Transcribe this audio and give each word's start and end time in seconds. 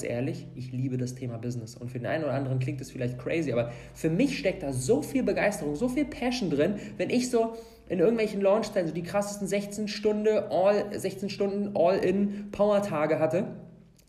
ganz 0.00 0.10
ehrlich, 0.10 0.46
ich 0.54 0.72
liebe 0.72 0.96
das 0.96 1.14
Thema 1.14 1.36
Business. 1.36 1.76
Und 1.76 1.90
für 1.90 1.98
den 1.98 2.06
einen 2.06 2.24
oder 2.24 2.32
anderen 2.32 2.58
klingt 2.58 2.80
das 2.80 2.90
vielleicht 2.90 3.18
crazy, 3.18 3.52
aber 3.52 3.70
für 3.92 4.08
mich 4.08 4.38
steckt 4.38 4.62
da 4.62 4.72
so 4.72 5.02
viel 5.02 5.22
Begeisterung, 5.22 5.76
so 5.76 5.88
viel 5.88 6.06
Passion 6.06 6.48
drin, 6.48 6.76
wenn 6.96 7.10
ich 7.10 7.28
so 7.28 7.54
in 7.88 7.98
irgendwelchen 7.98 8.40
Launchzeiten 8.40 8.88
so 8.88 8.94
die 8.94 9.02
krassesten 9.02 9.46
16 9.46 9.88
Stunden 9.88 10.38
all 10.50 10.98
16 10.98 11.28
Stunden 11.28 11.76
All-in 11.76 12.50
Power 12.50 12.80
Tage 12.82 13.18
hatte. 13.18 13.42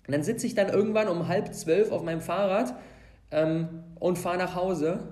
Und 0.08 0.14
dann 0.14 0.24
sitze 0.24 0.48
ich 0.48 0.56
dann 0.56 0.70
irgendwann 0.70 1.10
um 1.10 1.28
halb 1.28 1.54
zwölf 1.54 1.92
auf 1.92 2.04
meinem 2.04 2.22
Fahrrad 2.22 2.74
ähm, 3.32 3.84
und 4.00 4.18
fahre 4.18 4.38
nach 4.38 4.56
Hause 4.56 5.10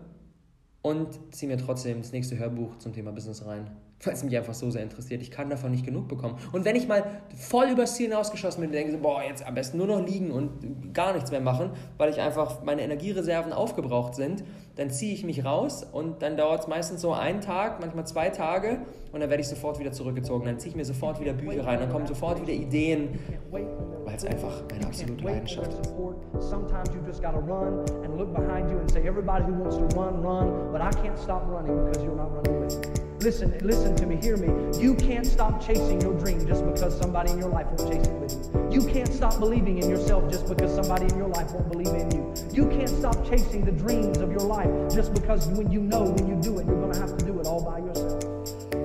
und 0.82 1.20
ziehe 1.32 1.52
mir 1.52 1.57
trotzdem 1.57 1.98
das 1.98 2.14
nächste 2.14 2.39
Hörbuch 2.39 2.77
zum 2.77 2.93
Thema 2.93 3.11
Business 3.11 3.46
rein 3.46 3.70
weil 4.04 4.13
es 4.13 4.23
mich 4.23 4.36
einfach 4.38 4.54
so 4.54 4.70
sehr 4.70 4.84
interessiert. 4.84 5.21
Ich 5.21 5.32
kann 5.32 5.50
davon 5.50 5.71
nicht 5.71 5.86
genug 5.86 6.07
bekommen. 6.07 6.38
Und 6.52 6.65
wenn 6.65 6.75
ich 6.75 6.88
mal 6.88 7.04
voll 7.36 7.68
übers 7.70 7.95
Ziel 7.95 8.07
hinausgeschossen 8.07 8.61
bin 8.61 8.70
und 8.70 8.75
denke, 8.75 8.97
boah, 8.97 9.21
jetzt 9.23 9.45
am 9.45 9.55
besten 9.55 9.77
nur 9.77 9.88
noch 9.88 10.05
liegen 10.05 10.32
und 10.32 10.93
gar 10.93 11.14
nichts 11.14 11.32
mehr 11.32 11.41
machen, 11.41 11.71
weil 11.97 12.09
ich 12.09 12.20
einfach 12.20 12.64
meine 12.64 12.82
Energiereserven 12.82 13.51
aufgebraucht 13.51 14.15
sind, 14.15 14.43
dann 14.75 14.89
ziehe 14.89 15.14
ich 15.14 15.25
mich 15.25 15.43
raus 15.43 15.86
und 15.92 16.21
dann 16.21 16.37
dauert 16.37 16.61
es 16.61 16.68
meistens 16.68 17.01
so 17.01 17.11
einen 17.11 17.42
Tag, 17.42 17.82
manchmal 17.82 18.07
zwei 18.07 18.29
Tage 18.29 18.79
und 19.11 19.20
dann 19.20 19.29
werde 19.29 19.42
ich 19.42 19.50
sofort 19.50 19.79
wieder 19.79 19.92
zurückgezogen. 19.92 20.45
Dann 20.45 20.59
ziehe 20.59 20.70
ich 20.70 20.75
mir 20.78 20.86
sofort 20.86 21.20
wieder 21.20 21.34
Bücher 21.34 21.65
rein, 21.65 21.79
dann 21.79 21.92
kommen 21.92 22.07
sofort 22.07 22.42
wieder 22.42 22.54
Ideen, 22.54 23.20
weil 23.51 23.68
es 24.15 24.25
einfach 24.25 24.64
meine 24.71 24.86
absolute 24.86 25.23
Leidenschaft 25.23 25.73
ist. 25.73 25.93
Sometimes 26.39 26.89
you 26.93 27.01
just 27.06 27.21
gotta 27.21 27.39
run 27.39 27.84
and 28.04 28.18
look 28.18 28.34
behind 28.34 28.70
you 28.70 28.78
and 28.78 28.89
say, 28.89 29.06
everybody 29.06 29.43
who 29.43 29.54
wants 29.61 29.75
to 29.75 29.84
run, 30.00 30.23
run, 30.23 30.71
but 30.71 30.81
I 30.81 30.89
can't 31.01 31.18
stop 31.18 31.43
running 31.50 31.75
because 31.86 32.02
you're 32.03 32.16
not 32.16 32.31
running 32.34 32.61
with 32.61 32.78
me. 32.78 32.98
Listen, 33.22 33.53
listen 33.61 33.97
to 33.97 34.05
me, 34.05 34.16
hear 34.16 34.38
me. 34.38 34.47
You 34.80 34.95
can't 34.95 35.25
stop 35.25 35.61
chasing 35.61 36.00
your 36.00 36.14
dream 36.14 36.47
just 36.47 36.66
because 36.66 36.97
somebody 36.97 37.31
in 37.31 37.38
your 37.38 37.50
life 37.50 37.67
won't 37.67 37.92
chase 37.92 38.08
it 38.08 38.14
with 38.14 38.31
you. 38.31 38.81
You 38.81 38.88
can't 38.88 39.14
stop 39.14 39.38
believing 39.39 39.78
in 39.78 39.89
yourself 39.89 40.31
just 40.31 40.47
because 40.47 40.73
somebody 40.73 41.03
in 41.11 41.17
your 41.17 41.28
life 41.28 41.52
won't 41.52 41.69
believe 41.69 41.94
in 41.94 42.09
you. 42.11 42.33
You 42.53 42.69
can't 42.69 42.88
stop 42.88 43.30
chasing 43.30 43.66
the 43.66 43.73
dreams 43.73 44.19
of 44.19 44.31
your 44.31 44.47
life 44.47 44.70
just 44.90 45.14
because 45.14 45.47
when 45.50 45.70
you 45.70 45.81
know 45.81 46.03
when 46.03 46.30
you 46.30 46.36
do 46.42 46.59
it, 46.59 46.66
you're 46.66 46.80
going 46.80 46.94
to 46.94 47.00
have 47.02 47.17
to 47.17 47.25
do 47.25 47.38
it 47.42 47.45
all 47.45 47.62
by 47.62 47.80
yourself. 47.80 48.23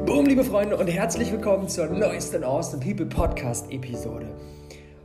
Boom, 0.04 0.26
liebe 0.26 0.42
Freunde, 0.42 0.78
und 0.78 0.88
herzlich 0.88 1.30
willkommen 1.30 1.68
zur 1.68 1.86
neuesten 1.86 2.42
Awesome 2.42 2.82
People 2.82 3.06
Podcast 3.06 3.70
Episode. 3.70 4.26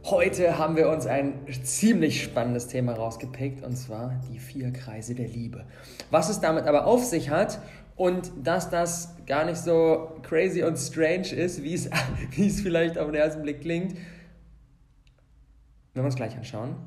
Heute 0.06 0.58
haben 0.58 0.76
wir 0.76 0.90
uns 0.90 1.06
ein 1.06 1.46
ziemlich 1.62 2.24
spannendes 2.24 2.68
Thema 2.68 2.94
rausgepickt 2.94 3.64
und 3.64 3.76
zwar 3.76 4.20
die 4.32 4.40
vier 4.40 4.72
Kreise 4.72 5.14
der 5.14 5.28
Liebe. 5.28 5.66
Was 6.10 6.30
es 6.30 6.40
damit 6.40 6.66
aber 6.66 6.88
auf 6.88 7.04
sich 7.04 7.30
hat 7.30 7.60
und 8.00 8.32
dass 8.42 8.70
das 8.70 9.14
gar 9.26 9.44
nicht 9.44 9.58
so 9.58 10.16
crazy 10.22 10.64
und 10.64 10.78
strange 10.78 11.34
ist, 11.34 11.62
wie 11.62 11.74
es, 11.74 11.90
wie 12.32 12.48
es 12.48 12.62
vielleicht 12.62 12.98
auf 12.98 13.08
den 13.08 13.16
ersten 13.16 13.42
Blick 13.42 13.60
klingt, 13.60 13.92
werden 13.92 14.04
wir 15.96 16.06
uns 16.06 16.16
gleich 16.16 16.38
anschauen. 16.38 16.78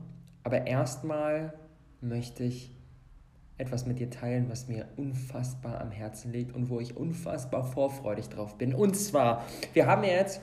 Aber 0.42 0.66
erstmal 0.66 1.52
möchte 2.00 2.44
ich 2.44 2.74
etwas 3.58 3.84
mit 3.84 3.98
dir 3.98 4.08
teilen, 4.08 4.48
was 4.48 4.68
mir 4.68 4.88
unfassbar 4.96 5.82
am 5.82 5.90
Herzen 5.90 6.32
liegt 6.32 6.54
und 6.54 6.70
wo 6.70 6.80
ich 6.80 6.96
unfassbar 6.96 7.62
vorfreudig 7.62 8.30
drauf 8.30 8.56
bin. 8.56 8.74
Und 8.74 8.96
zwar, 8.96 9.44
wir 9.74 9.86
haben 9.86 10.04
jetzt 10.04 10.40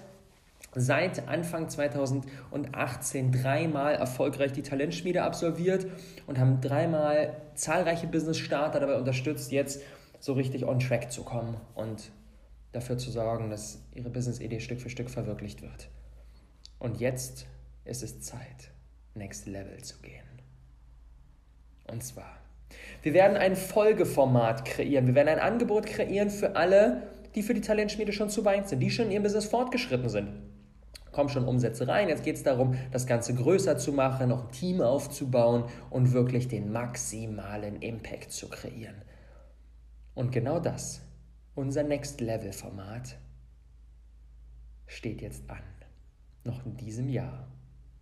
seit 0.76 1.28
Anfang 1.28 1.67
2018 1.67 3.31
dreimal 3.31 3.95
erfolgreich 3.95 4.52
die 4.52 4.61
Talentschmiede 4.61 5.23
absolviert 5.23 5.88
und 6.28 6.38
haben 6.38 6.61
dreimal 6.61 7.36
zahlreiche 7.56 8.06
Business-Starter 8.06 8.80
dabei 8.80 9.00
unterstützt, 9.00 9.52
jetzt 9.52 9.81
so 10.20 10.34
richtig 10.34 10.66
on 10.66 10.80
track 10.80 11.12
zu 11.12 11.23
kommen 11.23 11.58
und 11.75 12.12
dafür 12.72 12.98
zu 12.98 13.12
sorgen, 13.12 13.50
dass 13.50 13.80
ihre 13.95 14.09
Business-Idee 14.09 14.59
Stück 14.59 14.81
für 14.81 14.89
Stück 14.89 15.09
verwirklicht 15.09 15.61
wird. 15.61 15.89
Und 16.78 17.00
jetzt 17.00 17.48
ist 17.86 18.03
es 18.03 18.22
Zeit, 18.22 18.72
Next 19.16 19.48
Level 19.48 19.78
zu 19.84 19.98
gehen. 20.02 20.23
Und 21.88 22.03
zwar, 22.03 22.38
wir 23.02 23.14
werden 23.14 23.38
ein 23.38 23.56
Folgeformat 23.56 24.66
kreieren. 24.66 25.08
Wir 25.08 25.16
werden 25.16 25.30
ein 25.30 25.39
Angebot 25.39 25.86
kreieren 25.88 26.30
für 26.30 26.56
alle, 26.56 27.04
die 27.36 27.42
für 27.42 27.54
die 27.54 27.61
Talentschmiede 27.61 28.14
schon 28.14 28.30
zu 28.30 28.45
weit 28.45 28.70
sind, 28.70 28.80
die 28.80 28.92
schon 28.92 29.05
in 29.05 29.11
ihrem 29.11 29.23
Business 29.23 29.45
fortgeschritten 29.45 30.10
sind. 30.10 30.30
Kommen 31.11 31.30
schon 31.30 31.48
Umsätze 31.48 31.88
rein. 31.88 32.08
Jetzt 32.08 32.23
geht 32.23 32.36
es 32.36 32.43
darum, 32.43 32.76
das 32.92 33.08
Ganze 33.08 33.33
größer 33.33 33.77
zu 33.77 33.92
machen, 33.93 34.30
noch 34.30 34.45
ein 34.45 34.52
Team 34.52 34.82
aufzubauen 34.82 35.64
und 35.89 36.14
wirklich 36.14 36.48
den 36.48 36.72
maximalen 36.72 37.82
Impact 37.82 38.32
zu 38.32 38.48
kreieren. 38.48 39.02
Und 40.19 40.33
genau 40.33 40.59
das, 40.59 40.99
unser 41.55 41.81
Next 41.81 42.19
Level 42.19 42.52
Format, 42.52 43.17
steht 44.85 45.21
jetzt 45.21 45.49
an. 45.49 45.63
Noch 46.43 46.65
in 46.65 46.75
diesem 46.75 47.07
Jahr, 47.07 47.47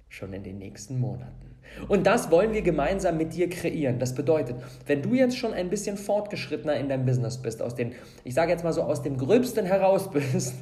schon 0.10 0.34
in 0.34 0.42
den 0.42 0.58
nächsten 0.58 1.00
Monaten. 1.00 1.60
Und 1.88 2.08
das 2.08 2.32
wollen 2.32 2.54
wir 2.54 2.64
gemeinsam 2.64 3.18
mit 3.18 3.36
dir 3.36 3.48
kreieren. 3.52 4.00
Das 4.00 4.16
bedeutet, 4.16 4.56
wenn 4.88 5.04
du 5.04 5.14
jetzt 5.14 5.38
schon 5.38 5.54
ein 5.54 5.70
bisschen 5.70 5.96
fortgeschrittener 5.96 6.76
in 6.78 6.90
deinem 6.90 7.06
Business 7.06 7.40
bist, 7.40 7.62
aus 7.62 7.76
den, 7.76 7.94
ich 8.24 8.34
sage 8.34 8.52
jetzt 8.52 8.64
mal 8.64 8.74
so, 8.74 8.82
aus 8.82 9.04
dem 9.04 9.20
Gröbsten 9.20 9.68
heraus 9.68 10.10
bist, 10.10 10.56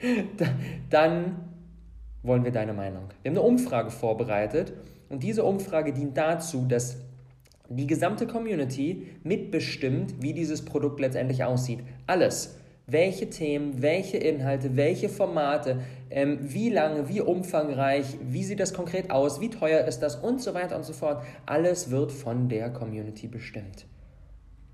dann 0.88 1.50
wollen 2.22 2.42
wir 2.42 2.52
deine 2.52 2.72
Meinung. 2.72 3.10
Wir 3.20 3.32
haben 3.32 3.36
eine 3.36 3.46
Umfrage 3.46 3.90
vorbereitet 3.90 4.72
und 5.10 5.22
diese 5.22 5.44
Umfrage 5.44 5.92
dient 5.92 6.16
dazu, 6.16 6.64
dass 6.64 6.96
die 7.76 7.86
gesamte 7.86 8.26
Community 8.26 9.06
mitbestimmt, 9.22 10.14
wie 10.20 10.32
dieses 10.32 10.64
Produkt 10.64 11.00
letztendlich 11.00 11.44
aussieht. 11.44 11.80
Alles. 12.06 12.56
Welche 12.86 13.30
Themen, 13.30 13.80
welche 13.80 14.16
Inhalte, 14.16 14.76
welche 14.76 15.08
Formate, 15.08 15.80
ähm, 16.10 16.38
wie 16.42 16.68
lange, 16.68 17.08
wie 17.08 17.20
umfangreich, 17.20 18.06
wie 18.22 18.42
sieht 18.42 18.60
das 18.60 18.74
konkret 18.74 19.10
aus, 19.10 19.40
wie 19.40 19.50
teuer 19.50 19.84
ist 19.86 20.00
das 20.00 20.16
und 20.16 20.42
so 20.42 20.52
weiter 20.52 20.76
und 20.76 20.84
so 20.84 20.92
fort. 20.92 21.22
Alles 21.46 21.90
wird 21.90 22.10
von 22.10 22.48
der 22.48 22.70
Community 22.70 23.28
bestimmt. 23.28 23.86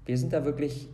Wir 0.07 0.17
sind 0.17 0.33
da 0.33 0.45
wirklich 0.45 0.89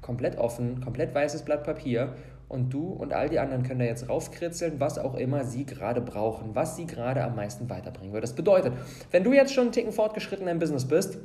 komplett 0.00 0.38
offen, 0.38 0.80
komplett 0.80 1.14
weißes 1.14 1.42
Blatt 1.42 1.64
Papier 1.64 2.14
und 2.48 2.72
du 2.72 2.88
und 2.88 3.12
all 3.12 3.28
die 3.28 3.38
anderen 3.38 3.62
können 3.62 3.80
da 3.80 3.84
jetzt 3.84 4.08
raufkritzeln, 4.08 4.80
was 4.80 4.98
auch 4.98 5.14
immer 5.14 5.44
sie 5.44 5.64
gerade 5.66 6.00
brauchen, 6.00 6.54
was 6.54 6.76
sie 6.76 6.86
gerade 6.86 7.22
am 7.22 7.36
meisten 7.36 7.68
weiterbringen 7.68 8.12
wird. 8.12 8.24
Das 8.24 8.34
bedeutet, 8.34 8.72
wenn 9.10 9.24
du 9.24 9.32
jetzt 9.32 9.52
schon 9.52 9.64
einen 9.64 9.72
Ticken 9.72 9.92
fortgeschritten 9.92 10.46
deinem 10.46 10.58
Business 10.58 10.86
bist, 10.86 11.18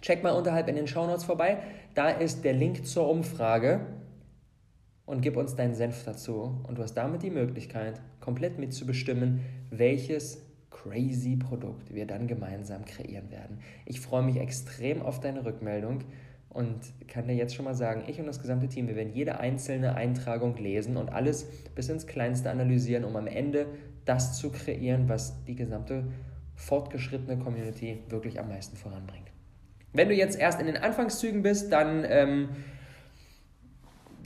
check 0.00 0.22
mal 0.22 0.32
unterhalb 0.32 0.68
in 0.68 0.76
den 0.76 0.86
Show 0.86 1.06
Notes 1.06 1.24
vorbei. 1.24 1.58
Da 1.94 2.08
ist 2.08 2.44
der 2.44 2.54
Link 2.54 2.86
zur 2.86 3.08
Umfrage 3.08 3.80
und 5.04 5.20
gib 5.20 5.36
uns 5.36 5.54
deinen 5.56 5.74
Senf 5.74 6.04
dazu. 6.04 6.60
Und 6.66 6.78
du 6.78 6.82
hast 6.82 6.94
damit 6.94 7.22
die 7.22 7.30
Möglichkeit, 7.30 8.00
komplett 8.20 8.58
mitzubestimmen, 8.58 9.40
welches 9.70 10.42
crazy 10.70 11.36
Produkt 11.36 11.94
wir 11.94 12.06
dann 12.06 12.26
gemeinsam 12.26 12.84
kreieren 12.84 13.30
werden. 13.30 13.58
Ich 13.84 14.00
freue 14.00 14.22
mich 14.22 14.36
extrem 14.36 15.02
auf 15.02 15.20
deine 15.20 15.44
Rückmeldung 15.44 16.04
und 16.50 16.80
kann 17.08 17.26
dir 17.26 17.34
jetzt 17.34 17.54
schon 17.54 17.64
mal 17.64 17.74
sagen, 17.74 18.04
ich 18.06 18.18
und 18.18 18.26
das 18.26 18.40
gesamte 18.40 18.68
Team, 18.68 18.88
wir 18.88 18.96
werden 18.96 19.12
jede 19.12 19.38
einzelne 19.38 19.94
Eintragung 19.94 20.56
lesen 20.56 20.96
und 20.96 21.10
alles 21.10 21.46
bis 21.74 21.88
ins 21.88 22.06
Kleinste 22.06 22.50
analysieren, 22.50 23.04
um 23.04 23.16
am 23.16 23.26
Ende 23.26 23.66
das 24.04 24.38
zu 24.38 24.50
kreieren, 24.50 25.08
was 25.08 25.44
die 25.44 25.54
gesamte 25.54 26.04
fortgeschrittene 26.56 27.38
Community 27.38 28.02
wirklich 28.08 28.40
am 28.40 28.48
meisten 28.48 28.76
voranbringt. 28.76 29.30
Wenn 29.92 30.08
du 30.08 30.14
jetzt 30.14 30.38
erst 30.38 30.60
in 30.60 30.66
den 30.66 30.76
Anfangszügen 30.76 31.42
bist, 31.42 31.72
dann 31.72 32.04
ähm, 32.08 32.48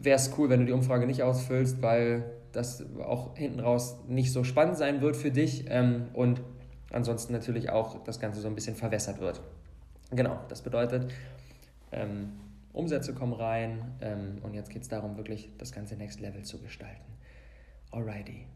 wäre 0.00 0.16
es 0.16 0.32
cool, 0.38 0.48
wenn 0.48 0.60
du 0.60 0.66
die 0.66 0.72
Umfrage 0.72 1.06
nicht 1.06 1.22
ausfüllst, 1.22 1.82
weil 1.82 2.24
das 2.52 2.84
auch 3.02 3.36
hinten 3.36 3.60
raus 3.60 3.96
nicht 4.08 4.32
so 4.32 4.44
spannend 4.44 4.76
sein 4.76 5.00
wird 5.00 5.16
für 5.16 5.30
dich 5.30 5.64
ähm, 5.68 6.08
und 6.12 6.40
ansonsten 6.90 7.32
natürlich 7.32 7.70
auch 7.70 8.02
das 8.04 8.20
Ganze 8.20 8.40
so 8.40 8.48
ein 8.48 8.54
bisschen 8.54 8.76
verwässert 8.76 9.20
wird. 9.20 9.40
Genau, 10.10 10.38
das 10.48 10.62
bedeutet, 10.62 11.10
ähm, 11.92 12.32
Umsätze 12.72 13.14
kommen 13.14 13.34
rein 13.34 13.96
ähm, 14.00 14.38
und 14.42 14.54
jetzt 14.54 14.70
geht 14.70 14.82
es 14.82 14.88
darum, 14.88 15.16
wirklich 15.16 15.50
das 15.58 15.72
ganze 15.72 15.96
Next 15.96 16.20
Level 16.20 16.42
zu 16.42 16.60
gestalten. 16.60 17.12
Alrighty, 17.90 18.46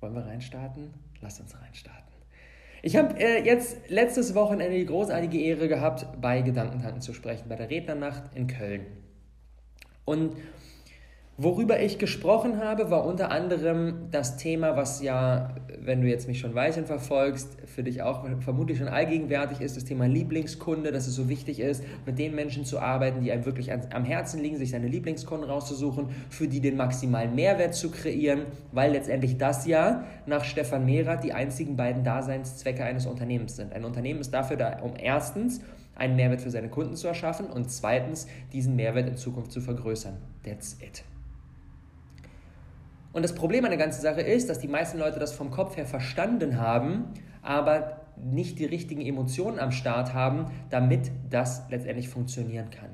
wollen 0.00 0.14
wir 0.14 0.26
reinstarten? 0.26 0.92
Lass 1.20 1.38
uns 1.40 1.54
reinstarten. 1.60 2.12
Ich 2.82 2.96
habe 2.96 3.16
äh, 3.16 3.44
jetzt 3.44 3.88
letztes 3.88 4.34
Wochenende 4.34 4.76
die 4.76 4.86
großartige 4.86 5.38
Ehre 5.38 5.68
gehabt, 5.68 6.20
bei 6.20 6.42
Gedankentanken 6.42 7.00
zu 7.00 7.14
sprechen, 7.14 7.48
bei 7.48 7.54
der 7.54 7.70
Rednernacht 7.70 8.34
in 8.34 8.48
Köln. 8.48 8.86
Und 10.04 10.34
Worüber 11.44 11.80
ich 11.80 11.98
gesprochen 11.98 12.60
habe, 12.60 12.92
war 12.92 13.04
unter 13.04 13.32
anderem 13.32 14.06
das 14.12 14.36
Thema, 14.36 14.76
was 14.76 15.02
ja, 15.02 15.56
wenn 15.80 16.00
du 16.00 16.06
jetzt 16.06 16.28
mich 16.28 16.38
schon 16.38 16.54
weiterhin 16.54 16.86
verfolgst, 16.86 17.56
für 17.66 17.82
dich 17.82 18.00
auch 18.00 18.24
vermutlich 18.38 18.78
schon 18.78 18.86
allgegenwärtig 18.86 19.60
ist, 19.60 19.76
das 19.76 19.84
Thema 19.84 20.06
Lieblingskunde, 20.06 20.92
dass 20.92 21.08
es 21.08 21.16
so 21.16 21.28
wichtig 21.28 21.58
ist, 21.58 21.82
mit 22.06 22.20
den 22.20 22.36
Menschen 22.36 22.64
zu 22.64 22.78
arbeiten, 22.78 23.22
die 23.22 23.32
einem 23.32 23.44
wirklich 23.44 23.72
am 23.72 24.04
Herzen 24.04 24.40
liegen, 24.40 24.56
sich 24.56 24.70
seine 24.70 24.86
Lieblingskunden 24.86 25.50
rauszusuchen, 25.50 26.10
für 26.30 26.46
die 26.46 26.60
den 26.60 26.76
maximalen 26.76 27.34
Mehrwert 27.34 27.74
zu 27.74 27.90
kreieren, 27.90 28.42
weil 28.70 28.92
letztendlich 28.92 29.36
das 29.36 29.66
ja 29.66 30.04
nach 30.26 30.44
Stefan 30.44 30.86
Mehrath 30.86 31.24
die 31.24 31.32
einzigen 31.32 31.74
beiden 31.74 32.04
Daseinszwecke 32.04 32.84
eines 32.84 33.06
Unternehmens 33.06 33.56
sind. 33.56 33.72
Ein 33.72 33.84
Unternehmen 33.84 34.20
ist 34.20 34.32
dafür 34.32 34.56
da, 34.56 34.78
um 34.78 34.92
erstens 34.96 35.60
einen 35.96 36.14
Mehrwert 36.14 36.40
für 36.40 36.50
seine 36.50 36.68
Kunden 36.68 36.94
zu 36.94 37.08
erschaffen 37.08 37.46
und 37.46 37.68
zweitens 37.68 38.28
diesen 38.52 38.76
Mehrwert 38.76 39.08
in 39.08 39.16
Zukunft 39.16 39.50
zu 39.50 39.60
vergrößern. 39.60 40.18
That's 40.44 40.76
it. 40.80 41.02
Und 43.12 43.22
das 43.22 43.34
Problem 43.34 43.64
an 43.64 43.70
der 43.70 43.78
ganzen 43.78 44.00
Sache 44.00 44.22
ist, 44.22 44.48
dass 44.48 44.58
die 44.58 44.68
meisten 44.68 44.98
Leute 44.98 45.18
das 45.18 45.32
vom 45.32 45.50
Kopf 45.50 45.76
her 45.76 45.86
verstanden 45.86 46.58
haben, 46.58 47.12
aber 47.42 48.00
nicht 48.16 48.58
die 48.58 48.64
richtigen 48.64 49.02
Emotionen 49.02 49.58
am 49.58 49.72
Start 49.72 50.14
haben, 50.14 50.46
damit 50.70 51.10
das 51.30 51.62
letztendlich 51.70 52.08
funktionieren 52.08 52.70
kann. 52.70 52.90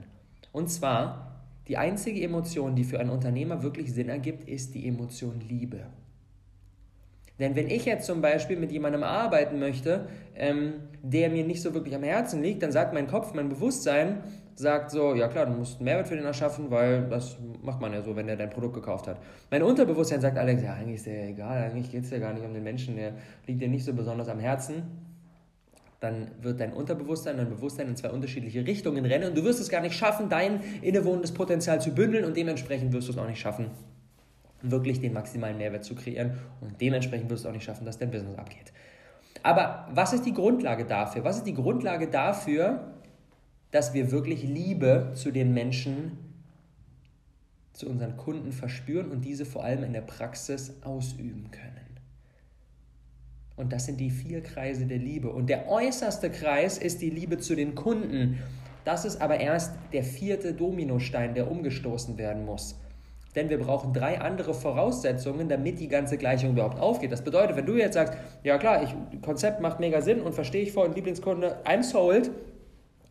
Und 0.53 0.69
zwar, 0.71 1.43
die 1.69 1.77
einzige 1.77 2.23
Emotion, 2.23 2.75
die 2.75 2.85
für 2.85 2.99
einen 2.99 3.11
Unternehmer 3.11 3.63
wirklich 3.63 3.93
Sinn 3.93 4.09
ergibt, 4.09 4.49
ist 4.49 4.75
die 4.75 4.89
Emotion 4.89 5.41
Liebe. 5.41 5.87
Denn 7.39 7.55
wenn 7.55 7.69
ich 7.71 7.85
jetzt 7.85 8.07
zum 8.07 8.21
Beispiel 8.21 8.57
mit 8.57 8.73
jemandem 8.73 9.05
arbeiten 9.05 9.61
möchte, 9.61 10.09
ähm, 10.35 10.75
der 11.03 11.31
mir 11.31 11.45
nicht 11.45 11.63
so 11.63 11.73
wirklich 11.75 11.95
am 11.95 12.03
Herzen 12.03 12.43
liegt, 12.43 12.63
dann 12.63 12.73
sagt 12.73 12.95
mein 12.95 13.07
Kopf, 13.07 13.33
mein 13.35 13.49
Bewusstsein, 13.49 14.23
sagt 14.59 14.91
so, 14.91 15.15
ja 15.15 15.29
klar, 15.29 15.47
du 15.47 15.53
musst 15.53 15.77
einen 15.77 15.85
Mehrwert 15.85 16.09
für 16.09 16.17
den 16.17 16.25
erschaffen, 16.25 16.69
weil 16.69 17.09
das 17.09 17.37
macht 17.63 17.81
man 17.81 17.93
ja 17.93 18.03
so, 18.03 18.17
wenn 18.17 18.29
er 18.29 18.37
dein 18.37 18.51
Produkt 18.51 18.75
gekauft 18.75 19.07
hat. 19.07 19.19
Mein 19.51 19.63
Unterbewusstsein 19.63 20.21
sagt 20.21 20.37
Alex, 20.37 20.63
ja, 20.63 20.75
eigentlich 20.75 20.97
ist 20.97 21.07
der 21.07 21.15
ja 21.15 21.29
egal, 21.29 21.63
eigentlich 21.63 21.93
geht 21.93 22.03
es 22.03 22.11
ja 22.11 22.19
gar 22.19 22.33
nicht 22.33 22.45
um 22.45 22.53
den 22.53 22.65
Menschen, 22.65 22.97
der 22.97 23.13
liegt 23.47 23.63
dir 23.63 23.69
nicht 23.69 23.85
so 23.85 23.93
besonders 23.93 24.29
am 24.29 24.41
Herzen. 24.41 24.83
Dann 26.01 26.33
wird 26.43 26.59
dein 26.61 26.73
Unterbewusstsein 26.73 27.35
und 27.35 27.45
dein 27.45 27.51
Bewusstsein 27.51 27.87
in 27.87 27.97
zwei 27.97 28.11
unterschiedliche 28.11 28.67
Richtungen 28.67 29.05
rennen 29.05 29.29
und 29.29 29.39
du 29.39 29.45
wirst 29.45 29.61
es 29.61 29.69
gar 29.69 29.81
nicht 29.81 29.97
schaffen, 29.97 30.29
dein 30.29 30.61
innewohnendes 30.83 31.33
Potenzial 31.33 31.81
zu 31.81 31.95
bündeln 31.95 32.25
und 32.25 32.37
dementsprechend 32.37 32.93
wirst 32.93 33.07
du 33.07 33.13
es 33.13 33.19
auch 33.19 33.29
nicht 33.29 33.41
schaffen, 33.41 33.71
wirklich 34.63 35.01
den 35.01 35.13
maximalen 35.13 35.57
Mehrwert 35.57 35.85
zu 35.85 35.95
kreieren 35.95 36.33
und 36.61 36.81
dementsprechend 36.81 37.31
wirst 37.31 37.45
du 37.45 37.49
auch 37.49 37.53
nicht 37.53 37.65
schaffen, 37.65 37.85
dass 37.85 37.99
dein 37.99 38.11
Business 38.11 38.37
abgeht. 38.37 38.73
Aber 39.45 39.87
was 39.93 40.13
ist 40.13 40.27
die 40.27 40.35
Grundlage 40.35 40.85
dafür? 40.85 41.23
Was 41.23 41.37
ist 41.37 41.47
die 41.47 41.55
Grundlage 41.55 42.09
dafür, 42.09 42.98
dass 43.71 43.95
wir 43.95 44.11
wirklich 44.11 44.43
Liebe 44.43 45.13
zu 45.15 45.31
den 45.31 45.53
Menschen, 45.53 46.13
zu 47.73 47.89
unseren 47.89 48.17
Kunden 48.17 48.53
verspüren 48.53 49.11
und 49.11 49.25
diese 49.25 49.45
vor 49.45 49.65
allem 49.65 49.85
in 49.85 49.93
der 49.93 50.01
Praxis 50.01 50.75
ausüben 50.83 51.51
können? 51.51 51.89
Und 53.59 53.73
das 53.73 53.87
sind 53.87 53.99
die 53.99 54.11
vier 54.11 54.41
Kreise 54.41 54.87
der 54.87 54.99
Liebe. 54.99 55.31
Und 55.31 55.51
der 55.51 55.69
äußerste 55.69 56.31
Kreis 56.31 56.79
ist 56.79 57.03
die 57.03 57.11
Liebe 57.11 57.39
zu 57.39 57.57
den 57.57 57.75
Kunden. 57.75 58.39
Das 58.85 59.05
ist 59.05 59.21
aber 59.21 59.41
erst 59.41 59.73
der 59.93 60.05
vierte 60.05 60.55
Dominostein, 60.55 61.35
der 61.35 61.51
umgestoßen 61.51 62.17
werden 62.19 62.45
muss. 62.45 62.79
Denn 63.35 63.51
wir 63.51 63.59
brauchen 63.59 63.93
drei 63.93 64.21
andere 64.21 64.55
Voraussetzungen, 64.55 65.49
damit 65.49 65.81
die 65.81 65.89
ganze 65.89 66.19
Gleichung 66.19 66.53
überhaupt 66.53 66.79
aufgeht. 66.79 67.11
Das 67.11 67.23
bedeutet, 67.23 67.57
wenn 67.57 67.67
du 67.67 67.77
jetzt 67.77 67.95
sagst, 67.95 68.15
ja 68.45 68.59
klar, 68.59 68.83
ich, 68.83 69.23
Konzept 69.23 69.61
macht 69.61 69.81
mega 69.81 70.01
Sinn 70.01 70.21
und 70.21 70.35
verstehe 70.35 70.63
ich 70.63 70.73
voll, 70.73 70.93
Lieblingskunde, 70.95 71.59
I'm 71.65 71.83
sold. 71.83 72.31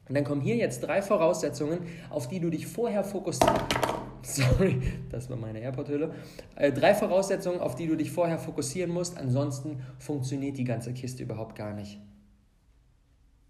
Und 0.08 0.16
dann 0.16 0.24
kommen 0.24 0.42
hier 0.42 0.56
jetzt 0.56 0.82
drei 0.82 1.02
Voraussetzungen, 1.02 1.80
auf 2.10 2.28
die 2.28 2.40
du 2.40 2.50
dich 2.50 2.68
vorher 2.68 3.04
fokussierst. 3.04 3.54
Sorry, 4.22 4.82
das 5.10 5.30
war 5.30 5.38
meine 5.38 5.60
Airport-Hülle. 5.60 6.14
Äh, 6.56 6.72
drei 6.72 6.94
Voraussetzungen, 6.94 7.60
auf 7.60 7.76
die 7.76 7.88
du 7.88 7.96
dich 7.96 8.12
vorher 8.12 8.40
fokussieren 8.40 8.92
musst. 8.92 9.18
Ansonsten 9.18 9.82
funktioniert 10.00 10.58
die 10.58 10.64
ganze 10.64 10.94
Kiste 10.94 11.24
überhaupt 11.24 11.56
gar 11.56 11.74
nicht. 11.74 12.00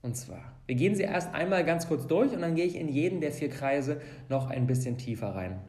Und 0.02 0.16
zwar, 0.16 0.54
wir 0.68 0.76
gehen 0.76 0.96
sie 0.96 1.04
erst 1.04 1.34
einmal 1.34 1.66
ganz 1.66 1.88
kurz 1.88 2.08
durch 2.08 2.32
und 2.32 2.42
dann 2.42 2.56
gehe 2.56 2.66
ich 2.66 2.76
in 2.76 2.88
jeden 2.88 3.20
der 3.20 3.32
vier 3.32 3.50
Kreise 3.50 4.00
noch 4.30 4.50
ein 4.50 4.68
bisschen 4.68 4.98
tiefer 4.98 5.36
rein. 5.36 5.60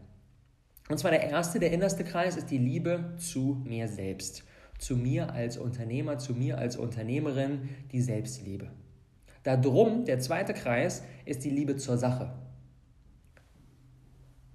Und 0.88 0.98
zwar 0.98 1.10
der 1.10 1.28
erste, 1.28 1.58
der 1.58 1.72
innerste 1.72 2.04
Kreis 2.04 2.36
ist 2.36 2.50
die 2.50 2.58
Liebe 2.58 3.14
zu 3.18 3.62
mir 3.64 3.88
selbst. 3.88 4.44
Zu 4.78 4.96
mir 4.96 5.32
als 5.32 5.58
Unternehmer, 5.58 6.18
zu 6.18 6.34
mir 6.34 6.58
als 6.58 6.76
Unternehmerin, 6.76 7.68
die 7.90 8.00
Selbstliebe. 8.00 8.70
Darum, 9.48 10.04
der 10.04 10.18
zweite 10.20 10.52
Kreis, 10.52 11.02
ist 11.24 11.42
die 11.42 11.48
Liebe 11.48 11.76
zur 11.76 11.96
Sache. 11.96 12.30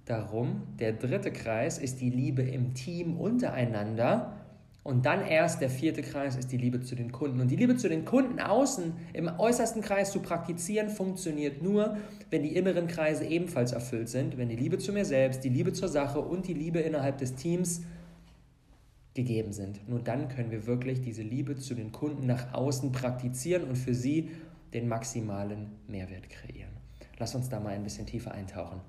Darum, 0.04 0.62
der 0.78 0.92
dritte 0.92 1.32
Kreis 1.32 1.78
ist 1.78 2.00
die 2.00 2.10
Liebe 2.10 2.42
im 2.42 2.74
Team 2.74 3.16
untereinander. 3.16 4.36
Und 4.84 5.04
dann 5.04 5.26
erst 5.26 5.60
der 5.60 5.68
vierte 5.70 6.02
Kreis 6.02 6.36
ist 6.36 6.52
die 6.52 6.58
Liebe 6.58 6.80
zu 6.80 6.94
den 6.94 7.10
Kunden. 7.10 7.40
Und 7.40 7.50
die 7.50 7.56
Liebe 7.56 7.76
zu 7.76 7.88
den 7.88 8.04
Kunden 8.04 8.38
außen 8.38 8.92
im 9.14 9.28
äußersten 9.36 9.82
Kreis 9.82 10.12
zu 10.12 10.20
praktizieren, 10.20 10.88
funktioniert 10.90 11.60
nur, 11.60 11.96
wenn 12.30 12.44
die 12.44 12.54
inneren 12.54 12.86
Kreise 12.86 13.24
ebenfalls 13.24 13.72
erfüllt 13.72 14.08
sind, 14.08 14.38
wenn 14.38 14.48
die 14.48 14.54
Liebe 14.56 14.78
zu 14.78 14.92
mir 14.92 15.04
selbst, 15.04 15.42
die 15.42 15.48
Liebe 15.48 15.72
zur 15.72 15.88
Sache 15.88 16.20
und 16.20 16.46
die 16.46 16.54
Liebe 16.54 16.78
innerhalb 16.78 17.18
des 17.18 17.34
Teams 17.34 17.82
gegeben 19.14 19.52
sind. 19.52 19.88
Nur 19.88 19.98
dann 19.98 20.28
können 20.28 20.52
wir 20.52 20.68
wirklich 20.68 21.00
diese 21.00 21.22
Liebe 21.22 21.56
zu 21.56 21.74
den 21.74 21.90
Kunden 21.90 22.26
nach 22.26 22.54
außen 22.54 22.92
praktizieren 22.92 23.64
und 23.64 23.76
für 23.76 23.94
sie 23.94 24.28
den 24.74 24.88
maximalen 24.88 25.70
Mehrwert 25.86 26.28
kreieren. 26.28 26.72
Lass 27.18 27.34
uns 27.34 27.48
da 27.48 27.60
mal 27.60 27.74
ein 27.74 27.84
bisschen 27.84 28.06
tiefer 28.06 28.32
eintauchen. 28.32 28.80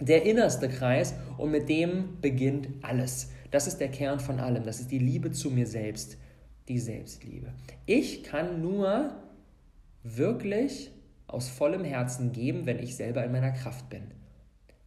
Der 0.00 0.24
innerste 0.24 0.68
Kreis 0.68 1.14
und 1.36 1.50
mit 1.50 1.68
dem 1.68 2.20
beginnt 2.22 2.68
alles. 2.82 3.32
Das 3.50 3.66
ist 3.66 3.78
der 3.78 3.90
Kern 3.90 4.20
von 4.20 4.40
allem. 4.40 4.64
Das 4.64 4.80
ist 4.80 4.90
die 4.90 4.98
Liebe 4.98 5.30
zu 5.32 5.50
mir 5.50 5.66
selbst, 5.66 6.16
die 6.68 6.78
Selbstliebe. 6.78 7.52
Ich 7.84 8.22
kann 8.22 8.62
nur 8.62 9.14
wirklich 10.02 10.90
aus 11.26 11.48
vollem 11.48 11.84
Herzen 11.84 12.32
geben, 12.32 12.64
wenn 12.64 12.78
ich 12.78 12.96
selber 12.96 13.24
in 13.24 13.32
meiner 13.32 13.52
Kraft 13.52 13.90
bin. 13.90 14.02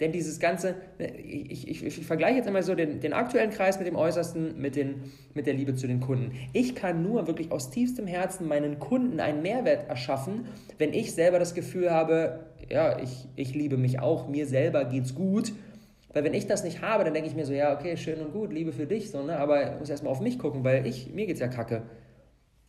Denn 0.03 0.11
dieses 0.11 0.37
ganze, 0.41 0.75
ich, 0.99 1.65
ich, 1.69 1.85
ich, 1.85 2.05
vergleiche 2.05 2.35
jetzt 2.35 2.47
einmal 2.47 2.61
so 2.61 2.75
den, 2.75 2.99
den 2.99 3.13
aktuellen 3.13 3.51
Kreis 3.51 3.77
mit 3.77 3.87
dem 3.87 3.95
äußersten, 3.95 4.59
mit, 4.59 4.75
den, 4.75 5.13
mit 5.33 5.47
der 5.47 5.53
Liebe 5.53 5.75
zu 5.75 5.87
den 5.87 6.01
Kunden. 6.01 6.33
Ich 6.51 6.75
kann 6.75 7.03
nur 7.03 7.25
wirklich 7.25 7.53
aus 7.53 7.69
tiefstem 7.69 8.05
Herzen 8.05 8.49
meinen 8.49 8.79
Kunden 8.79 9.21
einen 9.21 9.41
Mehrwert 9.41 9.87
erschaffen, 9.87 10.47
wenn 10.77 10.91
ich 10.91 11.13
selber 11.13 11.39
das 11.39 11.53
Gefühl 11.53 11.89
habe, 11.89 12.41
ja, 12.69 12.99
ich, 12.99 13.29
ich 13.37 13.55
liebe 13.55 13.77
mich 13.77 14.01
auch, 14.01 14.27
mir 14.27 14.45
selber 14.45 14.83
geht's 14.83 15.15
gut 15.15 15.53
weil 16.13 16.23
wenn 16.23 16.35
ich 16.35 16.45
das 16.45 16.63
nicht 16.63 16.83
habe, 16.83 17.03
dann 17.03 17.15
denke 17.15 17.27
ich 17.27 17.35
mir 17.35 17.47
so, 17.47 17.53
ja, 17.53 17.73
okay, 17.73 17.97
schön 17.97 18.19
und 18.19 18.33
gut, 18.33 18.53
Liebe 18.53 18.71
für 18.71 18.85
dich, 18.85 19.09
so, 19.09 19.23
ne? 19.23 19.35
aber 19.39 19.73
ich 19.73 19.79
muss 19.79 19.89
erstmal 19.89 20.11
auf 20.11 20.21
mich 20.21 20.37
gucken, 20.37 20.63
weil 20.63 20.85
ich, 20.85 21.11
mir 21.11 21.25
geht's 21.25 21.39
ja 21.39 21.47
kacke. 21.47 21.81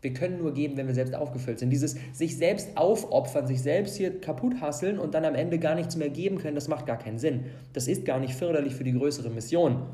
Wir 0.04 0.12
können 0.12 0.36
nur 0.36 0.52
geben, 0.52 0.76
wenn 0.76 0.86
wir 0.86 0.92
selbst 0.92 1.14
aufgefüllt 1.14 1.58
sind. 1.58 1.70
Dieses 1.70 1.96
sich 2.12 2.36
selbst 2.36 2.76
aufopfern, 2.76 3.46
sich 3.46 3.62
selbst 3.62 3.96
hier 3.96 4.20
kaputt 4.20 4.60
hasseln 4.60 4.98
und 4.98 5.14
dann 5.14 5.24
am 5.24 5.34
Ende 5.34 5.58
gar 5.58 5.74
nichts 5.74 5.96
mehr 5.96 6.10
geben 6.10 6.36
können, 6.36 6.54
das 6.54 6.68
macht 6.68 6.84
gar 6.84 6.98
keinen 6.98 7.16
Sinn. 7.18 7.46
Das 7.72 7.88
ist 7.88 8.04
gar 8.04 8.20
nicht 8.20 8.34
förderlich 8.34 8.74
für 8.74 8.84
die 8.84 8.92
größere 8.92 9.30
Mission. 9.30 9.86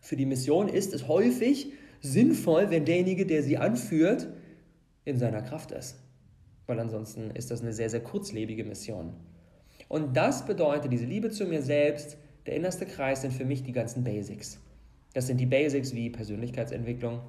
Für 0.00 0.16
die 0.16 0.26
Mission 0.26 0.68
ist 0.68 0.92
es 0.92 1.08
häufig 1.08 1.72
sinnvoll, 2.02 2.68
wenn 2.68 2.84
derjenige, 2.84 3.24
der 3.24 3.42
sie 3.42 3.56
anführt, 3.56 4.28
in 5.06 5.16
seiner 5.18 5.40
Kraft 5.40 5.72
ist. 5.72 5.96
Weil 6.66 6.78
ansonsten 6.78 7.30
ist 7.30 7.50
das 7.50 7.62
eine 7.62 7.72
sehr, 7.72 7.88
sehr 7.88 8.00
kurzlebige 8.00 8.64
Mission. 8.64 9.14
Und 9.88 10.14
das 10.14 10.44
bedeutet, 10.44 10.92
diese 10.92 11.06
Liebe 11.06 11.30
zu 11.30 11.46
mir 11.46 11.62
selbst, 11.62 12.18
der 12.44 12.54
innerste 12.54 12.84
Kreis 12.84 13.22
sind 13.22 13.32
für 13.32 13.46
mich 13.46 13.62
die 13.62 13.72
ganzen 13.72 14.04
Basics. 14.04 14.58
Das 15.14 15.26
sind 15.26 15.38
die 15.38 15.46
Basics 15.46 15.94
wie 15.94 16.10
Persönlichkeitsentwicklung, 16.10 17.20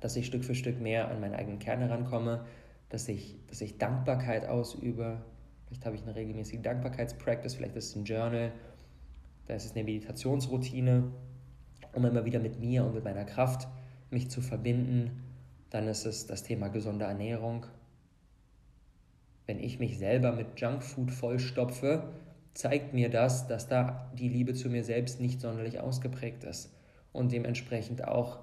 dass 0.00 0.16
ich 0.16 0.26
Stück 0.26 0.44
für 0.44 0.54
Stück 0.54 0.80
mehr 0.80 1.08
an 1.08 1.20
meinen 1.20 1.34
eigenen 1.34 1.58
Kern 1.58 1.80
herankomme, 1.80 2.44
dass 2.88 3.08
ich, 3.08 3.36
dass 3.48 3.60
ich 3.60 3.78
Dankbarkeit 3.78 4.46
ausübe. 4.46 5.22
Vielleicht 5.66 5.84
habe 5.84 5.96
ich 5.96 6.02
eine 6.02 6.14
regelmäßige 6.14 6.60
Dankbarkeitspractice, 6.62 7.54
vielleicht 7.54 7.76
ist 7.76 7.90
es 7.90 7.96
ein 7.96 8.04
Journal, 8.04 8.52
da 9.46 9.54
ist 9.54 9.64
es 9.64 9.72
eine 9.74 9.84
Meditationsroutine, 9.84 11.10
um 11.92 12.04
immer 12.04 12.24
wieder 12.24 12.40
mit 12.40 12.60
mir 12.60 12.84
und 12.84 12.94
mit 12.94 13.04
meiner 13.04 13.24
Kraft 13.24 13.68
mich 14.10 14.30
zu 14.30 14.40
verbinden. 14.40 15.22
Dann 15.70 15.88
ist 15.88 16.06
es 16.06 16.26
das 16.26 16.42
Thema 16.42 16.68
gesunde 16.68 17.04
Ernährung. 17.04 17.66
Wenn 19.46 19.58
ich 19.60 19.78
mich 19.78 19.98
selber 19.98 20.32
mit 20.32 20.60
Junkfood 20.60 21.10
vollstopfe, 21.10 22.12
zeigt 22.54 22.94
mir 22.94 23.10
das, 23.10 23.46
dass 23.46 23.68
da 23.68 24.10
die 24.18 24.28
Liebe 24.28 24.54
zu 24.54 24.68
mir 24.68 24.82
selbst 24.82 25.20
nicht 25.20 25.40
sonderlich 25.40 25.80
ausgeprägt 25.80 26.44
ist 26.44 26.74
und 27.12 27.30
dementsprechend 27.32 28.06
auch 28.06 28.38